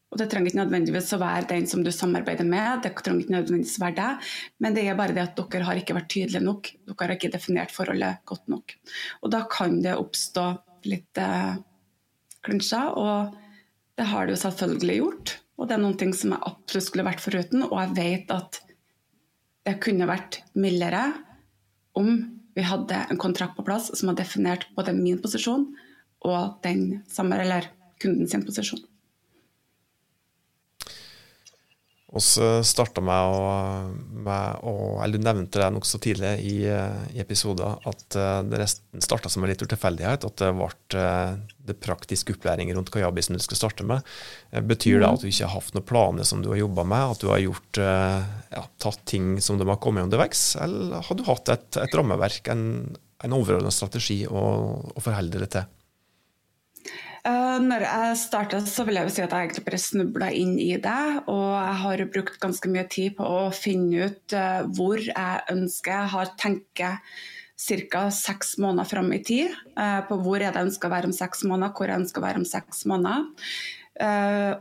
Og 0.10 0.18
det 0.18 0.26
trenger 0.32 0.50
ikke 0.50 0.62
nødvendigvis 0.64 1.12
å 1.14 1.20
være 1.22 1.48
den 1.52 1.68
som 1.70 1.84
du 1.86 1.92
samarbeider 1.94 2.48
med, 2.48 2.82
det 2.82 2.96
trenger 2.98 3.24
ikke 3.24 3.36
nødvendigvis 3.36 3.78
være 3.82 3.98
deg, 4.00 4.30
men 4.58 4.74
det 4.74 4.88
er 4.90 4.98
bare 4.98 5.14
det 5.14 5.22
at 5.28 5.42
dere 5.54 5.68
har 5.68 5.78
ikke 5.78 5.96
vært 6.00 6.10
tydelige 6.10 6.42
nok. 6.42 6.72
Dere 6.88 7.06
har 7.06 7.14
ikke 7.14 7.34
definert 7.36 7.74
forholdet 7.76 8.24
godt 8.30 8.50
nok. 8.50 8.74
Og 9.22 9.34
da 9.36 9.44
kan 9.52 9.78
det 9.86 10.00
oppstå 10.02 10.48
litt 10.90 11.22
eh, 11.22 11.62
klinsjer, 12.48 12.98
og 12.98 13.38
det 14.00 14.10
har 14.10 14.26
det 14.26 14.34
jo 14.34 14.42
selvfølgelig 14.48 14.98
gjort. 14.98 15.36
Og 15.60 15.70
det 15.70 15.78
er 15.78 15.84
noen 15.84 16.00
ting 16.02 16.16
som 16.16 16.34
jeg 16.34 16.48
absolutt 16.48 16.88
skulle 16.88 17.06
vært 17.06 17.24
foruten, 17.24 17.68
og 17.70 17.78
jeg 17.84 17.96
vet 18.00 18.34
at 18.34 18.62
det 19.68 19.78
kunne 19.84 20.10
vært 20.10 20.42
mildere 20.58 21.06
om 21.98 22.40
vi 22.56 22.66
hadde 22.66 23.06
en 23.10 23.18
kontrakt 23.18 23.56
på 23.58 23.64
plass 23.64 23.92
som 23.98 24.10
har 24.12 24.18
definert 24.20 24.68
både 24.76 24.94
min 24.94 25.22
posisjon 25.22 25.68
og 26.26 26.60
den 26.64 27.04
samme, 27.08 27.38
eller 27.40 27.70
kunden 28.02 28.28
sin 28.28 28.44
posisjon. 28.46 28.82
Vi 32.10 32.22
starta 32.66 33.04
med 33.06 33.34
å, 33.38 33.50
med 34.26 34.64
å, 34.66 34.72
eller 35.04 35.20
Du 35.22 35.26
nevnte 35.28 35.60
det 35.62 35.68
nokså 35.76 36.00
tidlig 36.02 36.32
i, 36.42 36.56
i 36.66 37.22
episoden 37.22 37.78
at 37.86 38.18
eh, 38.18 38.40
det 38.50 38.62
resten 38.64 39.04
starta 39.06 39.30
som 39.30 39.46
en 39.46 39.52
litt 39.52 39.62
tilfeldighet. 39.62 40.26
At 40.26 40.42
det 40.42 40.50
ble 40.58 40.70
eh, 40.98 41.36
det 41.70 41.78
praktiske 41.78 42.34
opplæring 42.34 42.74
rundt 42.74 42.90
Kajabisen 42.94 43.38
du 43.38 43.44
skal 43.46 43.62
starte 43.62 43.86
med. 43.86 44.02
Eh, 44.50 44.66
betyr 44.66 44.98
det 44.98 45.06
mm. 45.06 45.20
at 45.20 45.22
du 45.22 45.30
ikke 45.30 45.46
har 45.46 45.54
hatt 45.60 45.78
noen 45.78 45.90
planer 45.92 46.26
som 46.26 46.42
du 46.42 46.50
har 46.50 46.64
jobba 46.64 46.88
med? 46.90 47.14
At 47.14 47.22
du 47.22 47.30
har 47.30 47.44
gjort, 47.46 47.82
ja, 48.58 48.66
tatt 48.82 49.06
ting 49.10 49.36
som 49.46 49.62
de 49.62 49.70
har 49.70 49.82
kommet 49.84 50.10
underveis? 50.10 50.56
Eller 50.58 51.06
har 51.06 51.20
du 51.20 51.28
hatt 51.30 51.54
et, 51.54 51.70
et 51.78 52.00
rammeverk, 52.00 52.50
en, 52.50 52.64
en 53.22 53.38
overordna 53.38 53.70
strategi 53.74 54.24
å, 54.26 54.48
å 54.98 55.06
forholde 55.06 55.46
deg 55.46 55.54
til? 55.60 55.70
Uh, 57.28 57.58
når 57.60 57.84
jeg 57.84 58.20
starta, 58.22 58.62
vil 58.88 58.96
jeg 58.96 59.08
jo 59.10 59.12
si 59.12 59.24
at 59.26 59.34
jeg 59.34 59.48
egentlig 59.50 59.66
bare 59.66 59.82
snubla 59.84 60.30
inn 60.36 60.54
i 60.62 60.72
det. 60.80 61.02
Og 61.32 61.50
jeg 61.58 61.80
har 61.82 62.04
brukt 62.14 62.40
ganske 62.40 62.72
mye 62.72 62.86
tid 62.92 63.18
på 63.18 63.28
å 63.28 63.50
finne 63.56 64.08
ut 64.08 64.36
uh, 64.38 64.64
hvor 64.78 65.02
jeg 65.04 65.44
ønsker. 65.52 65.92
Jeg 65.92 66.14
har 66.14 66.32
tenker 66.40 67.02
ca. 67.92 68.06
seks 68.16 68.56
måneder 68.64 68.88
fram 68.88 69.12
i 69.12 69.20
tid 69.26 69.52
uh, 69.76 70.00
på 70.08 70.20
hvor 70.24 70.40
jeg 70.40 70.56
ønsker 70.56 70.88
å 70.88 70.94
være 70.94 71.10
om 71.12 71.16
seks 71.16 71.44
måneder, 71.44 71.76
hvor 71.76 71.92
jeg 71.92 72.04
ønsker 72.06 72.22
å 72.24 72.28
være 72.30 72.44
om 72.44 72.48
seks 72.48 72.86
måneder. 72.90 73.28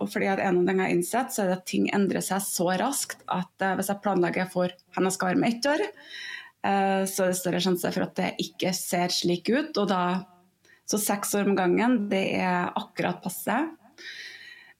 og 0.02 0.08
fordi 0.10 0.26
at 0.26 0.40
en 0.42 0.56
av 0.58 0.64
tingene 0.66 0.82
jeg 0.82 0.90
har 0.90 0.96
innsett, 0.96 1.30
så 1.30 1.42
er 1.44 1.46
det 1.46 1.58
at 1.60 1.68
ting 1.70 1.84
endrer 1.94 2.24
seg 2.26 2.42
så 2.42 2.72
raskt 2.80 3.20
at 3.30 3.66
hvis 3.78 3.90
jeg 3.92 4.02
planlegger 4.02 4.48
for 4.50 4.72
hvor 4.74 5.06
jeg 5.06 5.14
skal 5.14 5.28
være 5.28 5.38
om 5.38 5.46
ett 5.46 5.68
år, 5.70 5.84
så 7.06 7.22
er 7.22 7.30
det 7.30 7.38
større 7.38 7.60
sjanse 7.62 7.92
for 7.94 8.08
at 8.08 8.16
det 8.18 8.32
ikke 8.42 8.72
ser 8.74 9.14
slik 9.14 9.46
ut. 9.54 9.78
og 9.78 9.86
da 9.92 10.02
så 10.88 11.00
seks 11.00 11.34
år 11.36 11.50
om 11.50 11.56
gangen, 11.58 11.98
det 12.08 12.24
er 12.40 12.72
akkurat 12.78 13.20
passe. 13.24 13.58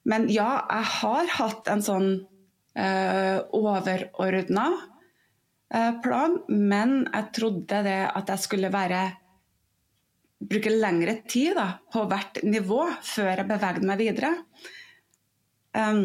Men 0.09 0.29
ja, 0.33 0.65
jeg 0.71 0.91
har 0.95 1.33
hatt 1.37 1.69
en 1.69 1.85
sånn 1.85 2.09
uh, 2.17 3.39
overordna 3.53 4.67
uh, 4.73 5.93
plan, 6.05 6.39
men 6.49 7.03
jeg 7.11 7.33
trodde 7.37 7.83
det 7.85 8.01
at 8.09 8.33
jeg 8.33 8.45
skulle 8.47 8.73
være 8.73 9.03
bruke 10.39 10.73
lengre 10.73 11.19
tid 11.29 11.57
da, 11.59 11.69
på 11.93 12.05
hvert 12.09 12.41
nivå 12.47 12.85
før 13.05 13.33
jeg 13.35 13.49
bevegde 13.49 13.89
meg 13.91 14.01
videre. 14.01 14.33
Um, 15.77 16.05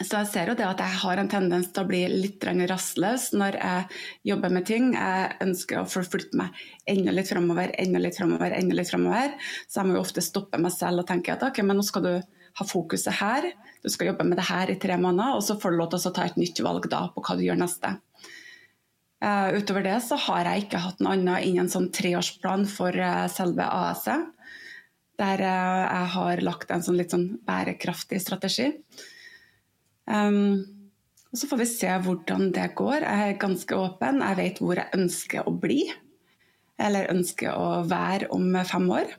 så 0.00 0.22
jeg 0.22 0.28
ser 0.30 0.50
jo 0.50 0.54
det 0.56 0.64
at 0.66 0.80
jeg 0.80 0.98
har 1.02 1.20
en 1.20 1.28
tendens 1.30 1.68
til 1.70 1.84
å 1.84 1.88
bli 1.88 2.00
litt 2.10 2.44
rastløs 2.70 3.28
når 3.36 3.58
jeg 3.60 3.98
jobber 4.32 4.54
med 4.54 4.66
ting. 4.66 4.92
Jeg 4.96 5.36
ønsker 5.44 5.82
å 5.82 5.88
forflytte 5.90 6.38
meg 6.40 6.56
enda 6.90 7.12
litt 7.14 7.28
framover, 7.28 7.74
enda 7.78 8.00
litt 8.00 8.16
framover, 8.18 8.54
enda 8.56 8.78
litt 8.78 8.90
framover. 8.90 9.36
Så 9.68 9.80
jeg 9.80 9.90
må 9.90 9.98
jo 9.98 10.04
ofte 10.06 10.24
stoppe 10.24 10.58
meg 10.58 10.74
selv 10.74 11.04
og 11.04 11.10
tenke 11.10 11.36
at 11.36 11.44
ok, 11.46 11.60
men 11.66 11.78
nå 11.78 11.84
skal 11.86 12.06
du 12.08 12.14
ha 12.58 12.66
fokuset 12.66 13.14
her. 13.20 13.50
Du 13.84 13.90
skal 13.92 14.10
jobbe 14.10 14.26
med 14.26 14.40
det 14.40 14.48
her 14.48 14.72
i 14.72 14.78
tre 14.80 14.96
måneder, 15.00 15.36
og 15.36 15.44
så 15.44 15.58
får 15.60 15.74
du 15.74 15.80
lov 15.82 15.92
til 15.92 16.08
å 16.08 16.14
ta 16.16 16.26
et 16.26 16.40
nytt 16.40 16.64
valg 16.64 16.88
da 16.90 17.04
på 17.12 17.22
hva 17.26 17.38
du 17.38 17.44
gjør 17.46 17.62
neste. 17.62 17.94
Uh, 19.22 19.54
utover 19.54 19.84
det 19.86 20.00
så 20.02 20.18
har 20.18 20.48
jeg 20.50 20.64
ikke 20.64 20.82
hatt 20.82 21.02
noe 21.04 21.14
annet 21.14 21.46
enn 21.46 21.62
en 21.62 21.70
sånn 21.70 21.92
treårsplan 21.94 22.66
for 22.66 22.96
uh, 22.98 23.28
selve 23.30 23.68
AS-et. 23.70 24.32
Der 25.20 25.44
uh, 25.44 25.82
jeg 25.84 26.12
har 26.16 26.42
lagt 26.42 26.72
en 26.74 26.82
sånn 26.82 26.98
litt 26.98 27.14
sånn 27.14 27.28
bærekraftig 27.46 28.18
strategi. 28.24 28.72
Um, 30.12 30.62
og 31.32 31.40
Så 31.40 31.48
får 31.48 31.62
vi 31.62 31.68
se 31.70 31.92
hvordan 32.04 32.50
det 32.52 32.74
går. 32.76 33.06
Jeg 33.06 33.30
er 33.30 33.40
ganske 33.40 33.76
åpen. 33.76 34.20
Jeg 34.20 34.36
vet 34.36 34.60
hvor 34.60 34.76
jeg 34.76 34.98
ønsker 34.98 35.48
å 35.48 35.54
bli. 35.56 35.86
Eller 36.82 37.12
ønsker 37.12 37.56
å 37.56 37.82
være 37.88 38.28
om 38.34 38.52
fem 38.68 38.90
år. 38.92 39.14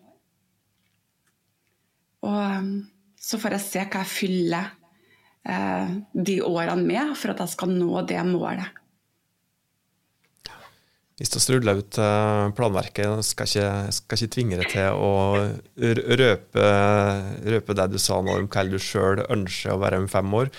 Og 2.24 2.38
um, 2.38 2.72
så 3.20 3.40
får 3.42 3.58
jeg 3.58 3.66
se 3.66 3.84
hva 3.88 4.04
jeg 4.04 4.14
fyller 4.14 4.70
uh, 5.50 5.98
de 6.14 6.38
årene 6.46 6.86
med 6.86 7.18
for 7.20 7.34
at 7.34 7.42
jeg 7.44 7.56
skal 7.56 7.74
nå 7.74 8.06
det 8.08 8.22
målet. 8.30 8.83
Hvis 11.22 11.30
du 11.30 11.38
strudler 11.38 11.78
ut 11.78 11.98
eh, 12.02 12.48
planverket, 12.58 13.22
skal 13.28 13.50
ikke, 13.50 13.68
skal 13.94 14.18
ikke 14.18 14.34
tvinge 14.34 14.58
deg 14.58 14.72
til 14.72 14.98
å 14.98 15.12
røpe, 16.24 16.66
røpe 17.54 17.76
det 17.78 17.88
du 17.94 18.00
sa 18.02 18.18
nå 18.26 18.40
om 18.40 18.50
hva 18.50 18.64
du 18.66 18.80
sjøl 18.82 19.22
ønsker 19.28 19.76
å 19.76 19.82
være 19.84 20.02
om 20.02 20.10
fem 20.10 20.34
år. 20.42 20.50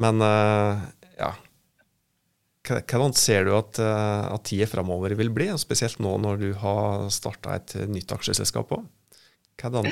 Men 0.00 0.24
eh, 0.24 0.84
ja 1.20 1.34
Hvordan 2.62 3.10
ser 3.18 3.48
du 3.48 3.56
at, 3.58 3.76
eh, 3.82 4.26
at 4.32 4.44
tida 4.46 4.68
framover 4.70 5.12
vil 5.18 5.32
bli, 5.34 5.50
spesielt 5.60 5.98
nå 6.00 6.14
når 6.22 6.40
du 6.40 6.50
har 6.62 7.08
starta 7.12 7.56
et 7.58 7.74
nytt 7.90 8.14
aksjeselskap 8.14 8.72
òg? 8.78 8.86
Hvordan 9.60 9.90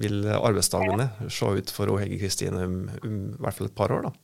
vil 0.00 0.24
arbeidsdagene 0.32 1.10
se 1.30 1.50
ut 1.58 1.72
for 1.74 1.98
Hege 2.00 2.16
Kristine 2.22 2.64
om, 2.64 2.78
om 3.02 3.18
i 3.34 3.42
hvert 3.44 3.58
fall 3.58 3.68
et 3.68 3.76
par 3.76 3.92
år? 3.92 4.08
da? 4.08 4.14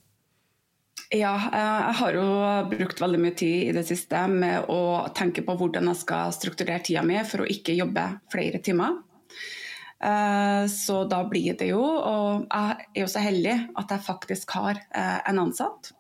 Ja, 1.13 1.35
eh, 1.53 1.81
jeg 1.87 1.97
har 1.99 2.15
jo 2.17 2.27
brukt 2.71 3.01
veldig 3.03 3.19
mye 3.21 3.35
tid 3.37 3.67
i 3.69 3.73
det 3.77 3.85
siste 3.85 4.21
med 4.33 4.71
å 4.73 5.09
tenke 5.13 5.43
på 5.45 5.57
hvordan 5.61 5.91
jeg 5.91 6.01
skal 6.01 6.33
strukturere 6.33 6.81
tida 6.81 7.03
mi 7.05 7.19
for 7.29 7.45
å 7.45 7.49
ikke 7.53 7.75
jobbe 7.77 8.05
flere 8.33 8.63
timer. 8.65 8.95
Eh, 10.01 10.65
så 10.73 11.03
da 11.07 11.21
blir 11.31 11.55
det 11.55 11.69
jo 11.69 11.83
Og 11.83 12.47
jeg 12.49 12.87
er 12.89 13.05
jo 13.05 13.11
så 13.13 13.21
heldig 13.23 13.53
at 13.79 13.93
jeg 13.93 14.07
faktisk 14.07 14.57
har 14.57 14.81
eh, 14.81 15.21
en 15.29 15.43
ansatt. 15.45 15.93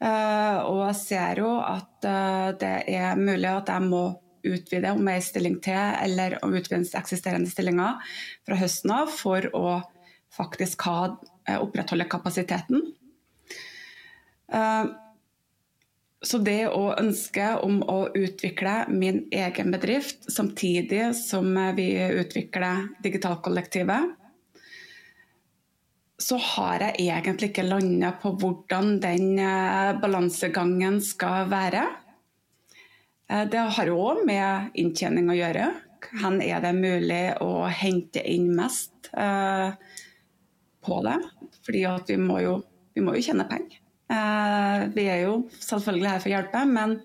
Og 0.00 0.78
jeg 0.86 0.96
ser 0.96 1.42
jo 1.42 1.50
at 1.60 2.06
det 2.56 2.70
er 2.88 3.18
mulig 3.20 3.50
at 3.50 3.68
jeg 3.68 3.84
må 3.84 4.14
utvide 4.40 4.94
om 4.96 5.10
ei 5.12 5.18
stilling 5.20 5.58
til, 5.60 5.76
eller 5.76 6.38
om 6.40 6.54
utvide 6.56 6.86
eksisterende 6.96 7.50
stillinger 7.50 7.98
fra 8.48 8.56
høsten 8.56 8.94
av 8.96 9.12
for 9.12 9.44
å 9.52 9.74
faktisk 10.32 10.86
ha, 10.88 11.10
opprettholde 11.58 12.08
kapasiteten. 12.08 12.80
Eh, 14.50 14.86
så 16.22 16.38
det 16.44 16.68
å 16.68 16.90
ønske 17.00 17.46
om 17.64 17.80
å 17.88 18.00
utvikle 18.12 18.84
min 18.92 19.22
egen 19.32 19.70
bedrift 19.72 20.26
samtidig 20.32 21.14
som 21.16 21.54
vi 21.76 21.94
utvikler 21.96 22.90
Digitalkollektivet, 23.04 24.16
så 26.20 26.36
har 26.36 26.84
jeg 26.84 27.06
egentlig 27.06 27.48
ikke 27.48 27.64
landa 27.64 28.12
på 28.20 28.34
hvordan 28.36 28.98
den 29.00 29.38
eh, 29.40 29.94
balansegangen 30.02 31.00
skal 31.04 31.48
være. 31.48 31.86
Eh, 33.30 33.46
det 33.48 33.64
har 33.78 33.88
jo 33.88 34.02
òg 34.10 34.26
med 34.28 34.76
inntjening 34.82 35.32
å 35.32 35.38
gjøre. 35.38 35.70
Hvor 36.10 36.36
er 36.44 36.60
det 36.64 36.74
mulig 36.76 37.24
å 37.44 37.64
hente 37.68 38.22
inn 38.24 38.46
mest 38.56 39.10
på 39.12 41.00
det? 41.04 41.18
Fordi 41.60 41.82
vi 42.08 42.16
vi 42.16 43.02
må 43.04 43.14
jo 43.16 43.24
tjene 43.24 43.44
penger. 43.48 43.80
Eh, 44.10 44.84
vi 44.94 45.06
er 45.06 45.24
jo 45.24 45.34
selvfølgelig 45.54 46.10
her 46.10 46.22
for 46.22 46.30
å 46.30 46.34
hjelpe, 46.34 46.62
men 46.66 46.96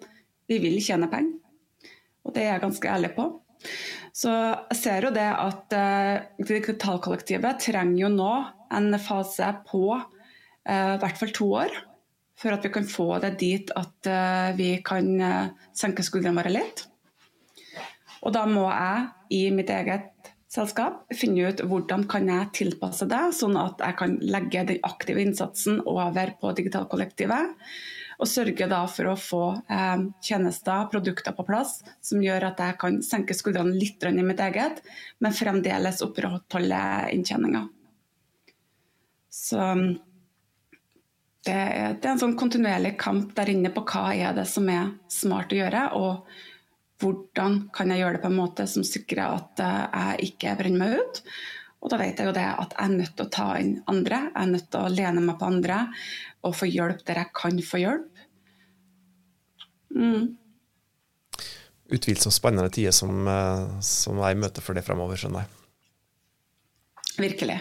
vi 0.50 0.60
vil 0.64 0.78
tjene 0.84 1.10
penger. 1.12 1.92
Og 2.26 2.34
det 2.34 2.46
er 2.46 2.56
jeg 2.56 2.64
ganske 2.64 2.90
ærlig 2.90 3.12
på. 3.18 3.28
Så 4.16 4.32
jeg 4.32 4.78
ser 4.80 5.06
jo 5.06 5.12
det 5.14 5.28
at 5.28 5.74
uh, 5.76 6.24
digitalkollektivet 6.40 7.60
trenger 7.62 8.00
jo 8.00 8.10
nå 8.14 8.32
en 8.74 8.96
fase 9.02 9.50
på 9.68 9.84
uh, 9.92 10.94
i 10.96 11.00
hvert 11.02 11.20
fall 11.20 11.34
to 11.36 11.50
år. 11.60 11.76
For 12.40 12.56
at 12.56 12.66
vi 12.66 12.72
kan 12.74 12.88
få 12.90 13.08
det 13.24 13.36
dit 13.40 13.70
at 13.80 14.10
vi 14.58 14.74
kan 14.84 15.08
senke 15.72 16.04
skuldrene 16.04 16.36
våre 16.36 16.52
litt. 16.52 16.82
Og 18.28 18.34
da 18.36 18.42
må 18.50 18.66
jeg 18.68 19.06
i 19.38 19.40
mitt 19.56 19.72
eget 19.72 20.10
selskap. 20.56 21.04
Finne 21.16 21.52
ut 21.52 21.62
hvordan 21.68 22.06
kan 22.10 22.30
jeg 22.32 22.52
tilpasse 22.56 23.08
det, 23.12 23.22
sånn 23.38 23.58
at 23.60 23.84
jeg 23.84 23.98
kan 24.00 24.16
legge 24.24 24.64
den 24.72 24.82
aktive 24.88 25.24
innsatsen 25.24 25.82
over 25.90 26.34
på 26.40 26.54
digitalkollektivet. 26.58 27.54
Og 28.16 28.30
sørge 28.32 28.68
for 28.94 29.12
å 29.12 29.18
få 29.20 29.44
eh, 29.68 30.08
tjenester, 30.24 30.88
produkter 30.92 31.36
på 31.36 31.44
plass 31.48 31.82
som 32.00 32.24
gjør 32.24 32.48
at 32.48 32.62
jeg 32.64 32.80
kan 32.80 33.02
senke 33.04 33.36
skuldrene 33.36 33.76
litt 33.76 34.04
i 34.08 34.24
mitt 34.24 34.40
eget, 34.40 34.80
men 35.20 35.36
fremdeles 35.36 36.04
opprettholde 36.06 36.82
inntjeninga. 37.12 37.66
Så 39.36 39.60
det 41.46 41.54
er, 41.54 41.96
det 42.00 42.08
er, 42.08 42.12
en 42.16 42.22
sånn 42.22 42.40
kontinuerlig 42.40 42.96
kamp 42.98 43.36
der 43.38 43.52
inne 43.52 43.70
på 43.74 43.84
hva 43.86 44.08
er 44.16 44.32
det 44.38 44.48
som 44.50 44.70
er 44.72 44.96
smart 45.12 45.52
å 45.54 45.60
gjøre. 45.60 45.88
og 46.00 46.54
hvordan 47.02 47.60
kan 47.76 47.92
jeg 47.92 48.02
gjøre 48.02 48.18
det 48.18 48.24
på 48.24 48.32
en 48.32 48.40
måte 48.40 48.66
som 48.72 48.86
sikrer 48.88 49.26
at 49.28 49.62
jeg 49.62 50.32
ikke 50.32 50.56
brenner 50.60 50.82
meg 50.82 51.00
ut. 51.02 51.22
Og 51.84 51.92
da 51.92 52.00
vet 52.02 52.18
jeg 52.18 52.30
jo 52.30 52.34
det 52.34 52.46
at 52.48 52.72
jeg 52.74 52.82
er 52.82 52.96
nødt 52.96 53.14
til 53.14 53.28
å 53.28 53.34
ta 53.36 53.50
inn 53.62 53.76
andre, 53.92 54.22
jeg 54.32 54.42
er 54.42 54.54
nødt 54.54 54.72
til 54.74 54.82
å 54.82 54.94
lene 54.94 55.22
meg 55.22 55.38
på 55.38 55.50
andre 55.50 55.82
og 56.46 56.56
få 56.58 56.70
hjelp 56.70 57.04
der 57.06 57.22
jeg 57.22 57.34
kan 57.38 57.62
få 57.66 57.82
hjelp. 57.84 58.24
Mm. 59.96 60.34
Utvilsomt 61.96 62.34
spennende 62.34 62.74
tider 62.74 62.96
som, 62.96 63.28
eh, 63.30 63.80
som 63.86 64.18
jeg 64.24 64.42
møter 64.42 64.66
for 64.66 64.78
det 64.78 64.86
fremover, 64.88 65.20
skjønner 65.20 65.46
jeg. 65.46 65.54
Virkelig. 67.28 67.60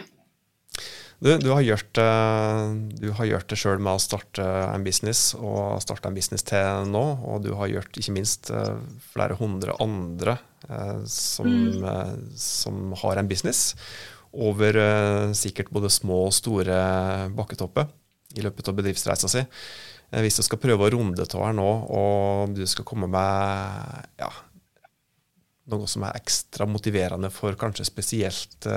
Du, 1.25 1.39
du, 1.41 1.51
har 1.51 1.61
gjort, 1.61 1.99
eh, 1.99 2.73
du 3.01 3.11
har 3.17 3.25
gjort 3.25 3.49
det 3.49 3.57
sjøl 3.57 3.79
med 3.81 3.97
å 3.97 4.03
starte 4.03 4.45
en 4.45 4.83
business, 4.85 5.31
og 5.39 5.81
starte 5.81 6.11
en 6.11 6.19
business 6.19 6.45
til 6.45 6.91
nå. 6.93 7.05
Og 7.25 7.47
du 7.47 7.55
har 7.57 7.71
gjort 7.73 7.97
ikke 7.97 8.13
minst 8.13 8.51
eh, 8.53 8.75
flere 9.15 9.39
hundre 9.39 9.79
andre 9.81 10.37
som, 11.09 11.45
mm. 11.45 12.29
som 12.41 12.95
har 12.97 13.19
en 13.21 13.27
business 13.29 13.75
over 14.33 14.79
sikkert 15.37 15.69
både 15.77 15.91
små 15.93 16.23
og 16.31 16.33
store 16.33 16.79
bakketopper 17.37 17.91
i 18.41 18.47
løpet 18.47 18.71
av 18.71 18.79
bedriftsreisa 18.79 19.29
si. 19.29 19.43
Hvis 20.25 20.41
du 20.41 20.45
skal 20.47 20.63
prøve 20.63 20.87
å 20.87 20.95
runde 20.95 21.27
av 21.27 21.45
her 21.45 21.53
nå, 21.59 21.69
og 21.93 22.57
du 22.57 22.65
skal 22.65 22.89
komme 22.89 23.11
med 23.13 24.09
ja, 24.25 24.31
noe 25.69 25.91
som 25.93 26.09
er 26.09 26.17
ekstra 26.17 26.65
motiverende 26.65 27.29
for 27.29 27.61
kanskje 27.61 27.85
spesielt 27.93 28.71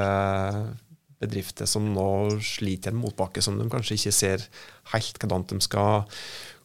bedrifter 1.22 1.70
som 1.70 1.88
nå 1.94 2.10
sliter 2.44 2.92
i 2.92 2.96
en 2.96 3.02
motbakke 3.02 3.42
som 3.44 3.58
de 3.60 3.68
kanskje 3.72 3.98
ikke 3.98 4.16
ser 4.16 4.46
helt 4.94 5.22
hvordan 5.22 5.48
de 5.50 5.62
skal 5.66 6.06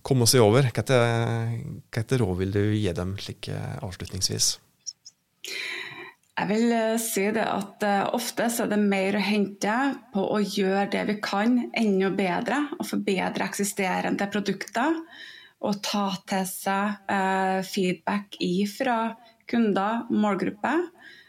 komme 0.03 0.27
seg 0.29 0.45
over. 0.45 0.69
Etter 0.69 2.21
råd 2.23 2.37
vil 2.43 2.55
du 2.55 2.62
gi 2.75 2.93
dem 2.97 3.17
slik 3.21 3.49
avslutningsvis? 3.53 4.57
Jeg 6.33 6.49
vil 6.49 6.73
eh, 6.73 6.97
si 7.01 7.27
det 7.35 7.45
at 7.45 7.85
uh, 7.85 8.15
ofte 8.17 8.49
så 8.51 8.65
er 8.65 8.73
det 8.73 8.81
mer 8.81 9.19
å 9.19 9.25
hente 9.25 9.75
på 10.15 10.25
å 10.33 10.38
gjøre 10.41 10.88
det 10.95 11.03
vi 11.11 11.17
kan 11.23 11.59
enda 11.77 12.09
bedre, 12.17 12.62
og 12.79 12.88
forbedre 12.88 13.47
eksisterende 13.47 14.29
produkter. 14.33 14.97
Og 15.62 15.77
ta 15.85 16.09
til 16.27 16.43
seg 16.51 17.12
feedback 17.69 18.35
fra 18.73 18.97
kunder, 19.47 20.09
målgruppe, 20.11 20.73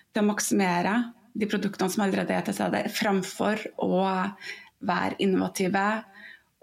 til 0.09 0.23
å 0.23 0.25
maksimere 0.25 0.95
de 1.33 1.49
produktene 1.49 1.89
som 1.91 2.05
allerede 2.05 2.35
er 2.35 2.45
til 2.45 2.55
stede, 2.57 2.85
framfor 2.93 3.61
å 3.81 4.05
være 4.83 5.19
innovative 5.23 5.87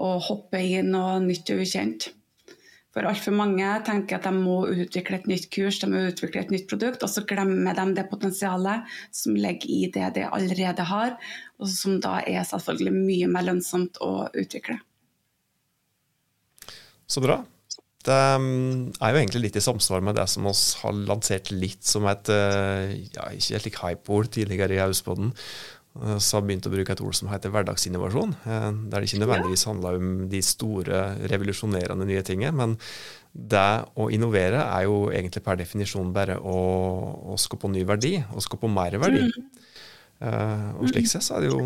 og 0.00 0.24
hoppe 0.28 0.62
i 0.62 0.80
noe 0.86 1.18
nytt 1.24 1.52
og 1.52 1.62
ukjent. 1.64 2.10
For 2.90 3.06
altfor 3.06 3.34
mange 3.38 3.66
tenker 3.86 4.18
at 4.18 4.24
de 4.26 4.32
må 4.34 4.64
utvikle 4.66 5.20
et 5.20 5.28
nytt 5.30 5.46
kurs, 5.54 5.78
de 5.78 5.86
må 5.92 6.00
utvikle 6.08 6.42
et 6.42 6.50
nytt 6.50 6.66
produkt, 6.70 7.04
og 7.06 7.12
så 7.12 7.22
glemmer 7.28 7.76
de 7.78 7.84
det 7.94 8.08
potensialet 8.10 8.88
som 9.14 9.36
ligger 9.38 9.70
i 9.70 9.84
det 9.94 10.08
de 10.16 10.26
allerede 10.26 10.86
har, 10.90 11.14
og 11.62 11.70
som 11.70 12.00
da 12.02 12.18
er 12.26 12.42
selvfølgelig 12.48 12.96
mye 12.96 13.30
mer 13.30 13.46
lønnsomt 13.46 14.00
å 14.02 14.26
utvikle. 14.34 14.80
Så 17.10 17.22
bra. 17.22 17.40
Det 18.06 18.20
um, 18.40 18.86
er 18.96 19.12
jo 19.12 19.20
egentlig 19.20 19.42
litt 19.44 19.58
i 19.60 19.64
samsvar 19.64 20.00
med 20.00 20.16
det 20.16 20.24
som 20.32 20.46
oss 20.48 20.62
har 20.80 20.94
lansert 20.96 21.50
litt 21.52 21.84
som 21.84 22.06
et 22.08 22.30
uh, 22.32 22.88
ja, 22.88 23.26
ikke 23.36 23.58
et 23.58 23.82
hype-ord 23.82 24.30
tidligere 24.32 24.78
i 24.78 24.80
Hauspodden, 24.80 25.34
Eh, 25.98 26.18
så 26.22 26.38
har 26.38 26.46
begynt 26.46 26.68
å 26.68 26.72
bruke 26.72 26.94
et 26.94 27.02
ord 27.02 27.16
som 27.18 27.30
heter 27.32 27.52
hverdagsinnovasjon. 27.52 28.34
Eh, 28.46 28.68
der 28.92 29.02
det 29.02 29.08
ikke 29.08 29.22
nødvendigvis 29.24 29.66
handler 29.68 29.98
om 29.98 30.10
de 30.30 30.42
store, 30.44 31.02
revolusjonerende 31.32 32.06
nye 32.08 32.22
tingene. 32.26 32.54
Men 32.56 32.76
det 33.32 33.68
å 33.98 34.08
innovere 34.14 34.62
er 34.64 34.86
jo 34.86 35.02
egentlig 35.14 35.42
per 35.46 35.58
definisjon 35.60 36.14
bare 36.14 36.38
å, 36.38 36.56
å 37.34 37.38
skape 37.38 37.70
ny 37.70 37.84
verdi, 37.86 38.16
å 38.34 38.42
skape 38.42 38.70
mer 38.70 38.98
verdi. 39.02 39.28
Uh, 40.20 40.76
og 40.76 40.90
slik 40.90 41.06
sett 41.08 41.24
så 41.24 41.38
er 41.38 41.46
det 41.46 41.48
jo 41.48 41.62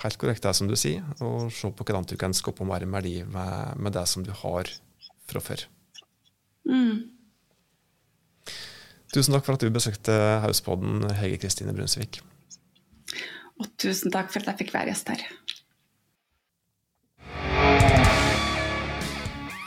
helt 0.00 0.16
korrekt 0.16 0.46
det 0.46 0.54
som 0.56 0.70
du 0.70 0.72
sier, 0.80 1.04
å 1.20 1.50
se 1.52 1.68
på 1.68 1.84
hvordan 1.84 2.06
du 2.08 2.14
kan 2.16 2.32
skape 2.32 2.64
mer 2.64 2.86
verdi 2.88 3.18
med, 3.28 3.74
med, 3.76 3.92
det 3.92 4.06
som 4.08 4.24
du 4.24 4.30
har 4.32 4.70
fra 5.30 5.42
før. 5.44 5.64
Mm. 6.68 7.08
Tusen 9.14 9.34
takk 9.34 9.46
for 9.46 9.56
at 9.56 9.62
du 9.64 9.72
besøkte 9.74 10.14
Hauspodden, 10.44 11.02
Hege 11.18 11.40
Kristine 11.42 11.74
Brunsvik. 11.74 12.20
Og 13.60 13.66
tusen 13.80 14.12
takk 14.14 14.30
for 14.30 14.42
at 14.42 14.52
jeg 14.52 14.60
fikk 14.62 14.74
være 14.76 14.92
gjest 14.92 15.10
her. 15.10 15.24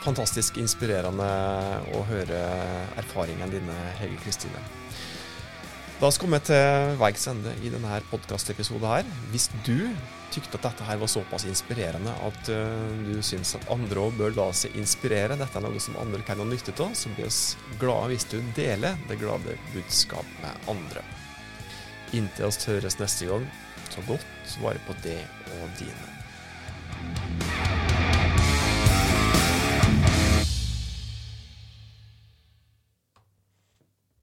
Fantastisk 0.04 0.58
inspirerende 0.60 1.28
å 1.96 2.02
høre 2.08 2.40
erfaringene 3.00 3.52
dine, 3.52 3.76
Hege 4.00 4.18
Kristine. 4.24 4.60
Da 6.00 6.10
skal 6.10 6.32
vi 6.32 6.38
til 6.42 6.96
veis 6.98 7.28
ende 7.30 7.52
i 7.62 7.70
denne 7.70 8.00
podkastepisoden 8.10 8.86
her. 8.90 9.10
Hvis 9.30 9.46
du 9.66 9.76
tykte 10.34 10.58
at 10.58 10.66
dette 10.66 10.86
her 10.88 10.98
var 10.98 11.10
såpass 11.10 11.44
inspirerende 11.46 12.10
at 12.26 12.50
uh, 12.50 12.96
du 13.06 13.20
syns 13.22 13.54
at 13.54 13.68
andre 13.70 14.02
òg 14.02 14.16
bør 14.18 14.34
la 14.34 14.48
seg 14.56 14.74
inspirere, 14.80 15.38
dette 15.38 15.60
er 15.60 15.62
noe 15.62 15.82
som 15.82 15.98
andre 16.02 16.24
kan 16.26 16.42
ha 16.42 16.48
nytte 16.48 16.74
av, 16.82 16.96
så 16.98 17.12
blir 17.14 17.30
vi 17.30 17.78
glade 17.78 18.10
hvis 18.10 18.26
du 18.32 18.40
deler 18.58 18.98
det 19.08 19.20
glade 19.22 19.54
budskap 19.70 20.34
med 20.42 20.68
andre. 20.74 21.06
Inntil 22.14 22.50
oss 22.50 22.66
høres 22.66 22.98
neste 22.98 23.30
gang, 23.30 23.46
ta 23.94 24.02
godt 24.10 24.58
vare 24.62 24.82
på 24.88 24.98
det 25.06 25.22
og 25.60 25.78
dine. 25.78 27.83